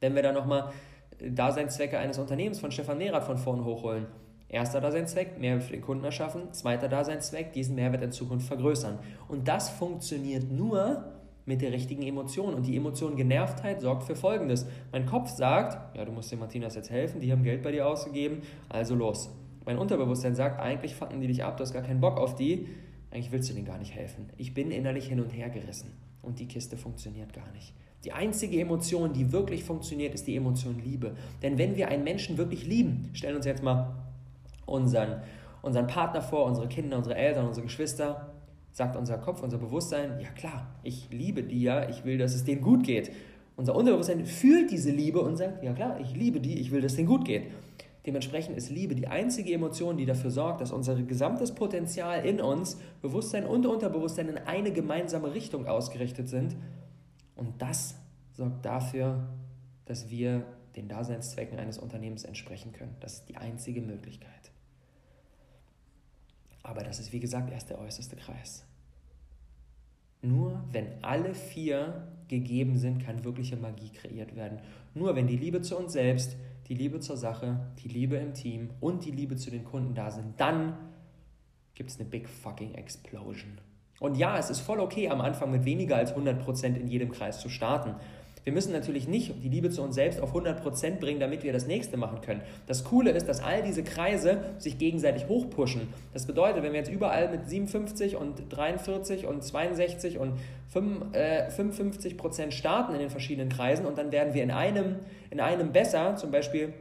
Wenn 0.00 0.14
wir 0.14 0.22
da 0.22 0.32
nochmal 0.32 0.72
Daseinszwecke 1.18 1.98
eines 1.98 2.18
Unternehmens 2.18 2.60
von 2.60 2.70
Stefan 2.70 2.98
Nerath 2.98 3.24
von 3.24 3.38
vorn 3.38 3.64
hochholen. 3.64 4.06
Erster 4.48 4.80
Daseinszweck, 4.80 5.38
Mehrwert 5.38 5.64
für 5.64 5.72
den 5.72 5.80
Kunden 5.80 6.04
erschaffen. 6.04 6.52
Zweiter 6.52 6.88
Daseinszweck, 6.88 7.52
diesen 7.52 7.76
Mehrwert 7.76 8.02
in 8.02 8.12
Zukunft 8.12 8.46
vergrößern. 8.46 8.98
Und 9.28 9.48
das 9.48 9.70
funktioniert 9.70 10.50
nur, 10.50 11.19
mit 11.46 11.62
der 11.62 11.72
richtigen 11.72 12.02
Emotion. 12.02 12.54
Und 12.54 12.66
die 12.66 12.76
Emotion 12.76 13.16
Genervtheit 13.16 13.80
sorgt 13.80 14.04
für 14.04 14.16
Folgendes. 14.16 14.66
Mein 14.92 15.06
Kopf 15.06 15.30
sagt, 15.30 15.96
ja, 15.96 16.04
du 16.04 16.12
musst 16.12 16.30
den 16.30 16.38
Martinas 16.38 16.74
jetzt 16.74 16.90
helfen, 16.90 17.20
die 17.20 17.32
haben 17.32 17.42
Geld 17.42 17.62
bei 17.62 17.72
dir 17.72 17.86
ausgegeben, 17.86 18.42
also 18.68 18.94
los. 18.94 19.30
Mein 19.64 19.78
Unterbewusstsein 19.78 20.34
sagt, 20.34 20.60
eigentlich 20.60 20.94
fucken 20.94 21.20
die 21.20 21.26
dich 21.26 21.44
ab, 21.44 21.56
du 21.56 21.62
hast 21.62 21.72
gar 21.72 21.82
keinen 21.82 22.00
Bock 22.00 22.18
auf 22.18 22.34
die, 22.34 22.68
eigentlich 23.10 23.32
willst 23.32 23.50
du 23.50 23.54
denen 23.54 23.66
gar 23.66 23.78
nicht 23.78 23.94
helfen. 23.94 24.28
Ich 24.36 24.54
bin 24.54 24.70
innerlich 24.70 25.06
hin 25.08 25.20
und 25.20 25.30
her 25.30 25.50
gerissen 25.50 25.92
und 26.22 26.38
die 26.38 26.46
Kiste 26.46 26.76
funktioniert 26.76 27.32
gar 27.32 27.50
nicht. 27.52 27.74
Die 28.04 28.12
einzige 28.12 28.58
Emotion, 28.58 29.12
die 29.12 29.30
wirklich 29.30 29.64
funktioniert, 29.64 30.14
ist 30.14 30.26
die 30.26 30.36
Emotion 30.36 30.80
Liebe. 30.82 31.14
Denn 31.42 31.58
wenn 31.58 31.76
wir 31.76 31.88
einen 31.88 32.04
Menschen 32.04 32.38
wirklich 32.38 32.66
lieben, 32.66 33.10
stellen 33.12 33.36
uns 33.36 33.44
jetzt 33.44 33.62
mal 33.62 33.94
unseren, 34.64 35.20
unseren 35.60 35.86
Partner 35.86 36.22
vor, 36.22 36.46
unsere 36.46 36.68
Kinder, 36.68 36.96
unsere 36.96 37.16
Eltern, 37.16 37.46
unsere 37.46 37.66
Geschwister, 37.66 38.29
sagt 38.72 38.96
unser 38.96 39.18
Kopf, 39.18 39.42
unser 39.42 39.58
Bewusstsein, 39.58 40.20
ja 40.20 40.30
klar, 40.30 40.74
ich 40.82 41.08
liebe 41.10 41.42
die 41.42 41.62
ja, 41.62 41.88
ich 41.88 42.04
will, 42.04 42.18
dass 42.18 42.34
es 42.34 42.44
denen 42.44 42.62
gut 42.62 42.84
geht. 42.84 43.10
Unser 43.56 43.74
Unterbewusstsein 43.74 44.24
fühlt 44.24 44.70
diese 44.70 44.90
Liebe 44.90 45.20
und 45.20 45.36
sagt, 45.36 45.62
ja 45.62 45.72
klar, 45.72 46.00
ich 46.00 46.14
liebe 46.14 46.40
die, 46.40 46.58
ich 46.60 46.70
will, 46.70 46.80
dass 46.80 46.92
es 46.92 46.96
denen 46.96 47.08
gut 47.08 47.24
geht. 47.24 47.50
Dementsprechend 48.06 48.56
ist 48.56 48.70
Liebe 48.70 48.94
die 48.94 49.08
einzige 49.08 49.52
Emotion, 49.52 49.98
die 49.98 50.06
dafür 50.06 50.30
sorgt, 50.30 50.62
dass 50.62 50.72
unser 50.72 50.94
gesamtes 51.02 51.52
Potenzial 51.54 52.24
in 52.24 52.40
uns, 52.40 52.78
Bewusstsein 53.02 53.44
und 53.44 53.66
Unterbewusstsein, 53.66 54.28
in 54.28 54.38
eine 54.38 54.72
gemeinsame 54.72 55.34
Richtung 55.34 55.66
ausgerichtet 55.66 56.28
sind. 56.28 56.56
Und 57.36 57.60
das 57.60 57.96
sorgt 58.32 58.64
dafür, 58.64 59.28
dass 59.84 60.08
wir 60.08 60.44
den 60.76 60.88
Daseinszwecken 60.88 61.58
eines 61.58 61.78
Unternehmens 61.78 62.24
entsprechen 62.24 62.72
können. 62.72 62.96
Das 63.00 63.14
ist 63.14 63.28
die 63.28 63.36
einzige 63.36 63.82
Möglichkeit. 63.82 64.50
Aber 66.62 66.82
das 66.82 67.00
ist, 67.00 67.12
wie 67.12 67.20
gesagt, 67.20 67.50
erst 67.50 67.70
der 67.70 67.78
äußerste 67.78 68.16
Kreis. 68.16 68.64
Nur 70.22 70.62
wenn 70.70 71.02
alle 71.02 71.34
vier 71.34 72.08
gegeben 72.28 72.76
sind, 72.76 73.04
kann 73.04 73.24
wirkliche 73.24 73.56
Magie 73.56 73.90
kreiert 73.90 74.36
werden. 74.36 74.60
Nur 74.94 75.16
wenn 75.16 75.26
die 75.26 75.36
Liebe 75.36 75.62
zu 75.62 75.76
uns 75.76 75.92
selbst, 75.92 76.36
die 76.68 76.74
Liebe 76.74 77.00
zur 77.00 77.16
Sache, 77.16 77.66
die 77.82 77.88
Liebe 77.88 78.16
im 78.16 78.34
Team 78.34 78.70
und 78.80 79.04
die 79.04 79.10
Liebe 79.10 79.36
zu 79.36 79.50
den 79.50 79.64
Kunden 79.64 79.94
da 79.94 80.10
sind, 80.10 80.38
dann 80.38 80.76
gibt 81.74 81.90
es 81.90 81.98
eine 81.98 82.08
Big 82.08 82.28
Fucking 82.28 82.74
Explosion. 82.74 83.58
Und 83.98 84.16
ja, 84.16 84.38
es 84.38 84.50
ist 84.50 84.60
voll 84.60 84.80
okay, 84.80 85.08
am 85.08 85.20
Anfang 85.20 85.50
mit 85.50 85.64
weniger 85.64 85.96
als 85.96 86.14
100% 86.14 86.74
in 86.74 86.88
jedem 86.88 87.10
Kreis 87.10 87.40
zu 87.40 87.48
starten. 87.48 87.94
Wir 88.44 88.52
müssen 88.52 88.72
natürlich 88.72 89.06
nicht 89.06 89.34
die 89.42 89.48
Liebe 89.48 89.70
zu 89.70 89.82
uns 89.82 89.94
selbst 89.94 90.20
auf 90.20 90.34
100% 90.34 90.98
bringen, 90.98 91.20
damit 91.20 91.42
wir 91.42 91.52
das 91.52 91.66
nächste 91.66 91.96
machen 91.96 92.20
können. 92.22 92.40
Das 92.66 92.84
Coole 92.84 93.10
ist, 93.10 93.28
dass 93.28 93.42
all 93.42 93.62
diese 93.62 93.84
Kreise 93.84 94.38
sich 94.58 94.78
gegenseitig 94.78 95.28
hochpushen. 95.28 95.88
Das 96.12 96.26
bedeutet, 96.26 96.62
wenn 96.62 96.72
wir 96.72 96.78
jetzt 96.78 96.90
überall 96.90 97.30
mit 97.30 97.48
57 97.48 98.16
und 98.16 98.44
43 98.48 99.26
und 99.26 99.44
62 99.44 100.18
und 100.18 100.34
55% 100.72 102.40
äh, 102.40 102.50
starten 102.50 102.94
in 102.94 103.00
den 103.00 103.10
verschiedenen 103.10 103.50
Kreisen 103.50 103.84
und 103.84 103.98
dann 103.98 104.12
werden 104.12 104.32
wir 104.34 104.42
in 104.42 104.50
einem, 104.50 104.96
in 105.30 105.40
einem 105.40 105.72
besser, 105.72 106.16
zum 106.16 106.30
Beispiel 106.30 106.72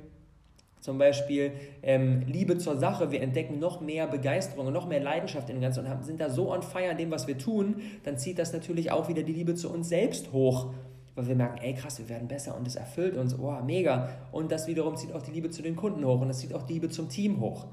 zum 0.80 0.98
Beispiel 0.98 1.52
ähm, 1.84 2.24
Liebe 2.26 2.58
zur 2.58 2.78
Sache, 2.78 3.12
wir 3.12 3.22
entdecken 3.22 3.60
noch 3.60 3.82
mehr 3.82 4.08
Begeisterung 4.08 4.68
und 4.68 4.74
noch 4.74 4.88
mehr 4.88 5.02
Leidenschaft 5.02 5.50
in 5.50 5.58
dem 5.58 5.62
Ganzen 5.62 5.82
und 5.82 5.90
haben, 5.90 6.04
sind 6.04 6.22
da 6.22 6.30
so 6.30 6.54
on 6.54 6.62
fire 6.62 6.92
in 6.92 6.98
dem, 6.98 7.12
was 7.12 7.28
wir 7.28 7.38
tun, 7.38 7.82
dann 8.06 8.18
zieht 8.18 8.40
das 8.40 8.54
natürlich 8.54 8.90
auch 8.90 9.10
wieder 9.10 9.24
die 9.24 9.34
Liebe 9.34 9.56
zu 9.56 9.70
uns 9.72 9.90
selbst 9.90 10.32
hoch 10.32 10.74
weil 11.16 11.28
wir 11.28 11.36
merken, 11.36 11.60
ey 11.62 11.74
krass, 11.74 12.00
wir 12.00 12.10
werden 12.10 12.28
besser 12.28 12.56
und 12.56 12.68
es 12.68 12.76
erfüllt 12.76 13.18
uns, 13.18 13.38
oh, 13.38 13.52
mega. 13.66 14.10
Und 14.32 14.52
das 14.52 14.68
wiederum 14.68 14.96
zieht 14.96 15.14
auch 15.14 15.22
die 15.22 15.32
Liebe 15.32 15.50
zu 15.50 15.62
den 15.62 15.76
Kunden 15.76 16.06
hoch 16.06 16.22
und 16.22 16.28
das 16.28 16.40
zieht 16.40 16.54
auch 16.54 16.64
die 16.64 16.74
Liebe 16.74 16.90
zum 16.90 17.10
Team 17.10 17.40
hoch. 17.40 17.68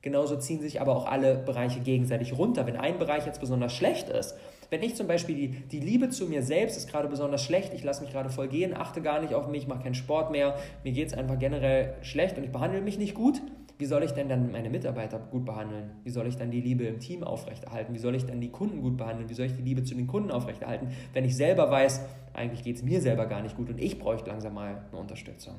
Genauso 0.00 0.36
ziehen 0.36 0.60
sich 0.60 0.80
aber 0.80 0.96
auch 0.96 1.06
alle 1.06 1.36
Bereiche 1.36 1.80
gegenseitig 1.80 2.38
runter. 2.38 2.66
Wenn 2.66 2.76
ein 2.76 2.98
Bereich 2.98 3.26
jetzt 3.26 3.40
besonders 3.40 3.72
schlecht 3.72 4.08
ist, 4.08 4.36
wenn 4.70 4.82
ich 4.82 4.94
zum 4.94 5.06
Beispiel 5.06 5.34
die, 5.34 5.48
die 5.48 5.80
Liebe 5.80 6.10
zu 6.10 6.26
mir 6.26 6.42
selbst 6.42 6.76
ist 6.76 6.90
gerade 6.90 7.08
besonders 7.08 7.42
schlecht, 7.42 7.72
ich 7.74 7.82
lasse 7.82 8.02
mich 8.02 8.12
gerade 8.12 8.28
voll 8.28 8.48
gehen, 8.48 8.76
achte 8.76 9.00
gar 9.00 9.20
nicht 9.20 9.34
auf 9.34 9.48
mich, 9.48 9.66
mache 9.66 9.82
keinen 9.82 9.94
Sport 9.94 10.30
mehr, 10.30 10.56
mir 10.84 10.92
geht 10.92 11.08
es 11.08 11.14
einfach 11.14 11.38
generell 11.38 11.94
schlecht 12.02 12.36
und 12.36 12.44
ich 12.44 12.52
behandle 12.52 12.82
mich 12.82 12.98
nicht 12.98 13.14
gut, 13.14 13.40
wie 13.78 13.86
soll 13.86 14.02
ich 14.02 14.10
denn 14.10 14.28
dann 14.28 14.50
meine 14.50 14.70
Mitarbeiter 14.70 15.20
gut 15.20 15.44
behandeln? 15.44 15.92
Wie 16.02 16.10
soll 16.10 16.26
ich 16.26 16.36
dann 16.36 16.50
die 16.50 16.60
Liebe 16.60 16.84
im 16.84 16.98
Team 16.98 17.22
aufrechterhalten? 17.22 17.94
Wie 17.94 17.98
soll 17.98 18.16
ich 18.16 18.26
dann 18.26 18.40
die 18.40 18.50
Kunden 18.50 18.82
gut 18.82 18.96
behandeln? 18.96 19.28
Wie 19.28 19.34
soll 19.34 19.46
ich 19.46 19.54
die 19.54 19.62
Liebe 19.62 19.84
zu 19.84 19.94
den 19.94 20.08
Kunden 20.08 20.32
aufrechterhalten, 20.32 20.88
wenn 21.12 21.24
ich 21.24 21.36
selber 21.36 21.70
weiß, 21.70 22.00
eigentlich 22.34 22.64
geht 22.64 22.76
es 22.76 22.82
mir 22.82 23.00
selber 23.00 23.26
gar 23.26 23.40
nicht 23.40 23.56
gut 23.56 23.70
und 23.70 23.78
ich 23.78 24.00
bräuchte 24.00 24.30
langsam 24.30 24.54
mal 24.54 24.84
eine 24.90 25.00
Unterstützung? 25.00 25.54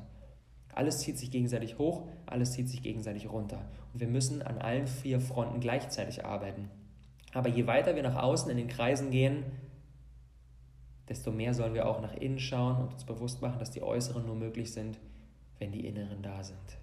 Alles 0.75 0.99
zieht 0.99 1.17
sich 1.17 1.31
gegenseitig 1.31 1.77
hoch, 1.77 2.07
alles 2.25 2.51
zieht 2.51 2.67
sich 2.67 2.83
gegenseitig 2.83 3.31
runter. 3.31 3.65
Und 3.93 4.01
wir 4.01 4.07
müssen 4.07 4.41
an 4.41 4.57
allen 4.57 4.87
vier 4.87 5.21
Fronten 5.21 5.61
gleichzeitig 5.61 6.25
arbeiten. 6.25 6.69
Aber 7.33 7.47
je 7.47 7.67
weiter 7.67 7.95
wir 7.95 8.03
nach 8.03 8.21
außen 8.21 8.51
in 8.51 8.57
den 8.57 8.67
Kreisen 8.67 9.11
gehen, 9.11 9.45
desto 11.07 11.31
mehr 11.31 11.53
sollen 11.53 11.73
wir 11.73 11.87
auch 11.87 12.01
nach 12.01 12.13
innen 12.13 12.39
schauen 12.39 12.77
und 12.77 12.93
uns 12.93 13.05
bewusst 13.05 13.41
machen, 13.41 13.59
dass 13.59 13.71
die 13.71 13.81
äußeren 13.81 14.25
nur 14.25 14.35
möglich 14.35 14.73
sind, 14.73 14.99
wenn 15.57 15.71
die 15.71 15.85
inneren 15.85 16.21
da 16.21 16.43
sind. 16.43 16.78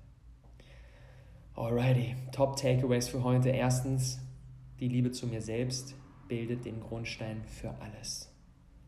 Alrighty, 1.56 2.14
Top 2.32 2.58
Takeaways 2.58 3.08
für 3.08 3.24
heute. 3.24 3.48
Erstens, 3.48 4.20
die 4.78 4.88
Liebe 4.88 5.10
zu 5.10 5.26
mir 5.26 5.40
selbst 5.40 5.94
bildet 6.28 6.66
den 6.66 6.80
Grundstein 6.80 7.44
für 7.46 7.70
alles. 7.80 8.30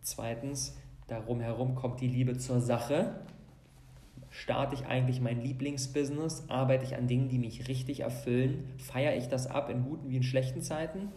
Zweitens, 0.02 0.76
darum 1.06 1.40
herum 1.40 1.76
kommt 1.76 2.02
die 2.02 2.08
Liebe 2.08 2.36
zur 2.36 2.60
Sache. 2.60 3.24
Starte 4.28 4.74
ich 4.74 4.84
eigentlich 4.84 5.22
mein 5.22 5.40
Lieblingsbusiness? 5.40 6.50
Arbeite 6.50 6.84
ich 6.84 6.94
an 6.94 7.06
Dingen, 7.06 7.30
die 7.30 7.38
mich 7.38 7.68
richtig 7.68 8.00
erfüllen? 8.00 8.68
Feiere 8.76 9.16
ich 9.16 9.28
das 9.28 9.46
ab 9.46 9.70
in 9.70 9.84
guten 9.84 10.10
wie 10.10 10.18
in 10.18 10.22
schlechten 10.22 10.60
Zeiten? 10.60 11.10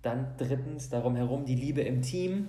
Dann 0.00 0.32
drittens, 0.38 0.88
darum 0.88 1.16
herum 1.16 1.44
die 1.44 1.54
Liebe 1.54 1.82
im 1.82 2.00
Team 2.00 2.48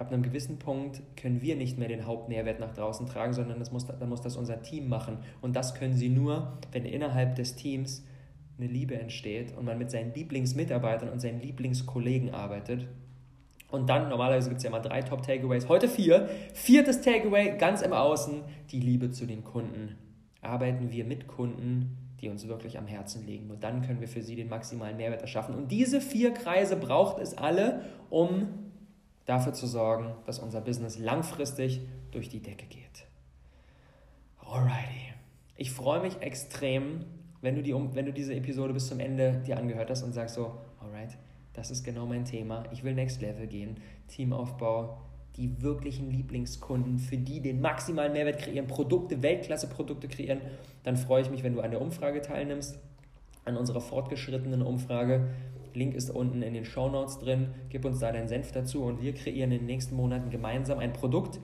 ab 0.00 0.10
einem 0.10 0.22
gewissen 0.22 0.58
Punkt 0.58 1.02
können 1.14 1.42
wir 1.42 1.56
nicht 1.56 1.78
mehr 1.78 1.88
den 1.88 2.06
Hauptmehrwert 2.06 2.58
nach 2.58 2.72
draußen 2.72 3.06
tragen, 3.06 3.34
sondern 3.34 3.58
das 3.58 3.70
muss, 3.70 3.86
dann 3.86 4.08
muss 4.08 4.22
das 4.22 4.36
unser 4.36 4.62
Team 4.62 4.88
machen. 4.88 5.18
Und 5.42 5.54
das 5.54 5.74
können 5.74 5.94
sie 5.94 6.08
nur, 6.08 6.58
wenn 6.72 6.86
innerhalb 6.86 7.36
des 7.36 7.54
Teams 7.54 8.04
eine 8.58 8.66
Liebe 8.66 8.98
entsteht 8.98 9.56
und 9.56 9.66
man 9.66 9.76
mit 9.76 9.90
seinen 9.90 10.14
Lieblingsmitarbeitern 10.14 11.10
und 11.10 11.20
seinen 11.20 11.40
Lieblingskollegen 11.40 12.30
arbeitet. 12.30 12.86
Und 13.70 13.90
dann, 13.90 14.08
normalerweise 14.08 14.48
gibt 14.48 14.58
es 14.58 14.64
ja 14.64 14.70
immer 14.70 14.80
drei 14.80 15.02
Top-Takeaways, 15.02 15.68
heute 15.68 15.86
vier. 15.86 16.28
Viertes 16.54 17.02
Takeaway, 17.02 17.58
ganz 17.58 17.82
im 17.82 17.92
Außen, 17.92 18.42
die 18.70 18.80
Liebe 18.80 19.10
zu 19.10 19.26
den 19.26 19.44
Kunden. 19.44 19.98
Arbeiten 20.40 20.90
wir 20.90 21.04
mit 21.04 21.28
Kunden, 21.28 21.96
die 22.22 22.30
uns 22.30 22.48
wirklich 22.48 22.78
am 22.78 22.86
Herzen 22.86 23.26
liegen. 23.26 23.48
Nur 23.48 23.58
dann 23.58 23.82
können 23.82 24.00
wir 24.00 24.08
für 24.08 24.22
sie 24.22 24.34
den 24.34 24.48
maximalen 24.48 24.96
Mehrwert 24.96 25.20
erschaffen. 25.20 25.54
Und 25.54 25.70
diese 25.70 26.00
vier 26.00 26.32
Kreise 26.32 26.76
braucht 26.76 27.20
es 27.20 27.36
alle, 27.36 27.84
um 28.08 28.69
dafür 29.26 29.52
zu 29.52 29.66
sorgen, 29.66 30.14
dass 30.26 30.38
unser 30.38 30.60
Business 30.60 30.98
langfristig 30.98 31.80
durch 32.10 32.28
die 32.28 32.40
Decke 32.40 32.66
geht. 32.66 33.06
Alrighty. 34.38 35.14
Ich 35.56 35.70
freue 35.70 36.00
mich 36.00 36.20
extrem, 36.22 37.04
wenn 37.40 37.54
du, 37.54 37.62
die, 37.62 37.72
wenn 37.72 38.06
du 38.06 38.12
diese 38.12 38.34
Episode 38.34 38.72
bis 38.72 38.88
zum 38.88 38.98
Ende 38.98 39.42
dir 39.46 39.58
angehört 39.58 39.90
hast 39.90 40.02
und 40.02 40.12
sagst 40.12 40.34
so, 40.34 40.58
alright, 40.80 41.16
das 41.52 41.70
ist 41.70 41.84
genau 41.84 42.06
mein 42.06 42.24
Thema. 42.24 42.64
Ich 42.72 42.82
will 42.82 42.94
Next 42.94 43.20
Level 43.20 43.46
gehen. 43.46 43.76
Teamaufbau, 44.08 44.98
die 45.36 45.62
wirklichen 45.62 46.10
Lieblingskunden, 46.10 46.98
für 46.98 47.16
die 47.16 47.40
den 47.40 47.60
maximalen 47.60 48.12
Mehrwert 48.12 48.38
kreieren, 48.40 48.66
Produkte, 48.66 49.22
Weltklasse-Produkte 49.22 50.08
kreieren. 50.08 50.40
Dann 50.82 50.96
freue 50.96 51.22
ich 51.22 51.30
mich, 51.30 51.42
wenn 51.42 51.54
du 51.54 51.60
an 51.60 51.70
der 51.70 51.80
Umfrage 51.80 52.20
teilnimmst, 52.20 52.78
an 53.44 53.56
unserer 53.56 53.80
fortgeschrittenen 53.80 54.62
Umfrage. 54.62 55.28
Link 55.76 55.94
ist 55.94 56.10
unten 56.10 56.42
in 56.42 56.54
den 56.54 56.64
Show 56.64 56.88
Notes 56.88 57.18
drin. 57.18 57.54
Gib 57.68 57.84
uns 57.84 57.98
da 57.98 58.12
deinen 58.12 58.28
Senf 58.28 58.52
dazu 58.52 58.84
und 58.84 59.02
wir 59.02 59.14
kreieren 59.14 59.52
in 59.52 59.58
den 59.58 59.66
nächsten 59.66 59.96
Monaten 59.96 60.30
gemeinsam 60.30 60.78
ein 60.78 60.92
Produkt, 60.92 61.40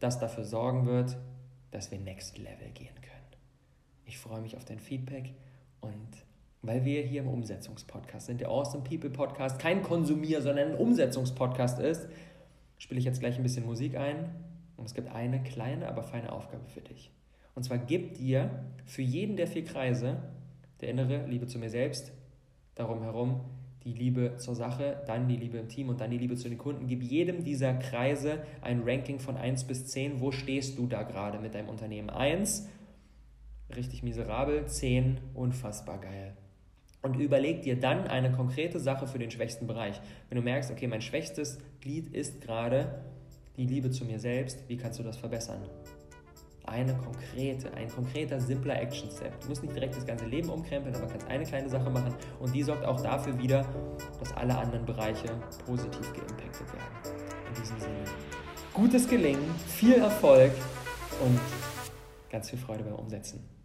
das 0.00 0.18
dafür 0.18 0.44
sorgen 0.44 0.86
wird, 0.86 1.16
dass 1.70 1.90
wir 1.90 1.98
Next 1.98 2.38
Level 2.38 2.70
gehen 2.74 2.94
können. 3.00 3.18
Ich 4.04 4.18
freue 4.18 4.40
mich 4.40 4.56
auf 4.56 4.64
dein 4.64 4.78
Feedback 4.78 5.34
und 5.80 6.24
weil 6.62 6.84
wir 6.84 7.02
hier 7.02 7.22
im 7.22 7.28
Umsetzungspodcast 7.28 8.26
sind, 8.26 8.40
der 8.40 8.48
Awesome 8.48 8.82
People 8.82 9.10
Podcast 9.10 9.58
kein 9.58 9.82
Konsumier, 9.82 10.42
sondern 10.42 10.72
ein 10.72 10.76
Umsetzungspodcast 10.76 11.78
ist, 11.78 12.08
spiele 12.78 12.98
ich 12.98 13.04
jetzt 13.04 13.20
gleich 13.20 13.36
ein 13.36 13.42
bisschen 13.42 13.66
Musik 13.66 13.96
ein 13.96 14.34
und 14.76 14.86
es 14.86 14.94
gibt 14.94 15.08
eine 15.08 15.42
kleine, 15.42 15.88
aber 15.88 16.02
feine 16.02 16.32
Aufgabe 16.32 16.66
für 16.66 16.80
dich. 16.80 17.12
Und 17.54 17.64
zwar 17.64 17.78
gib 17.78 18.14
dir 18.14 18.64
für 18.86 19.02
jeden 19.02 19.36
der 19.36 19.46
vier 19.46 19.64
Kreise, 19.64 20.22
der 20.80 20.88
innere 20.88 21.26
Liebe 21.26 21.46
zu 21.46 21.58
mir 21.58 21.70
selbst, 21.70 22.12
darum 22.78 23.02
herum, 23.02 23.40
die 23.84 23.92
Liebe 23.92 24.36
zur 24.38 24.54
Sache, 24.54 25.02
dann 25.06 25.28
die 25.28 25.36
Liebe 25.36 25.58
im 25.58 25.68
Team 25.68 25.88
und 25.88 26.00
dann 26.00 26.10
die 26.10 26.18
Liebe 26.18 26.36
zu 26.36 26.48
den 26.48 26.58
Kunden. 26.58 26.86
Gib 26.86 27.02
jedem 27.02 27.44
dieser 27.44 27.74
Kreise 27.74 28.42
ein 28.60 28.82
Ranking 28.84 29.18
von 29.18 29.36
1 29.36 29.64
bis 29.64 29.86
10. 29.86 30.20
Wo 30.20 30.30
stehst 30.30 30.78
du 30.78 30.86
da 30.86 31.02
gerade 31.02 31.38
mit 31.38 31.54
deinem 31.54 31.68
Unternehmen? 31.68 32.10
1, 32.10 32.68
richtig 33.74 34.02
miserabel, 34.02 34.66
10, 34.66 35.18
unfassbar 35.34 36.00
geil. 36.00 36.36
Und 37.00 37.14
überleg 37.14 37.62
dir 37.62 37.78
dann 37.78 38.08
eine 38.08 38.32
konkrete 38.32 38.80
Sache 38.80 39.06
für 39.06 39.18
den 39.18 39.30
schwächsten 39.30 39.66
Bereich. 39.66 40.00
Wenn 40.28 40.36
du 40.36 40.42
merkst, 40.42 40.70
okay, 40.70 40.88
mein 40.88 41.00
schwächstes 41.00 41.58
Glied 41.80 42.12
ist 42.12 42.40
gerade 42.40 43.02
die 43.56 43.66
Liebe 43.66 43.90
zu 43.90 44.04
mir 44.04 44.18
selbst, 44.18 44.68
wie 44.68 44.76
kannst 44.76 44.98
du 44.98 45.02
das 45.02 45.16
verbessern? 45.16 45.62
Eine 46.68 46.94
konkrete, 46.94 47.72
ein 47.74 47.88
konkreter, 47.88 48.40
simpler 48.40 48.80
Action-Step. 48.80 49.40
Du 49.40 49.48
musst 49.48 49.62
nicht 49.62 49.74
direkt 49.74 49.96
das 49.96 50.06
ganze 50.06 50.26
Leben 50.26 50.48
umkrempeln, 50.48 50.94
aber 50.94 51.06
kannst 51.06 51.26
eine 51.28 51.44
kleine 51.44 51.68
Sache 51.68 51.90
machen 51.90 52.14
und 52.40 52.54
die 52.54 52.62
sorgt 52.62 52.84
auch 52.84 53.00
dafür 53.00 53.38
wieder, 53.38 53.66
dass 54.18 54.32
alle 54.36 54.56
anderen 54.56 54.84
Bereiche 54.84 55.28
positiv 55.64 56.12
geimpactet 56.12 56.72
werden. 56.72 57.16
In 57.48 57.54
diesem 57.60 57.80
Sinne, 57.80 58.04
gutes 58.72 59.08
Gelingen, 59.08 59.54
viel 59.66 59.94
Erfolg 59.94 60.52
und 61.24 61.40
ganz 62.30 62.50
viel 62.50 62.58
Freude 62.58 62.84
beim 62.84 62.94
Umsetzen. 62.94 63.57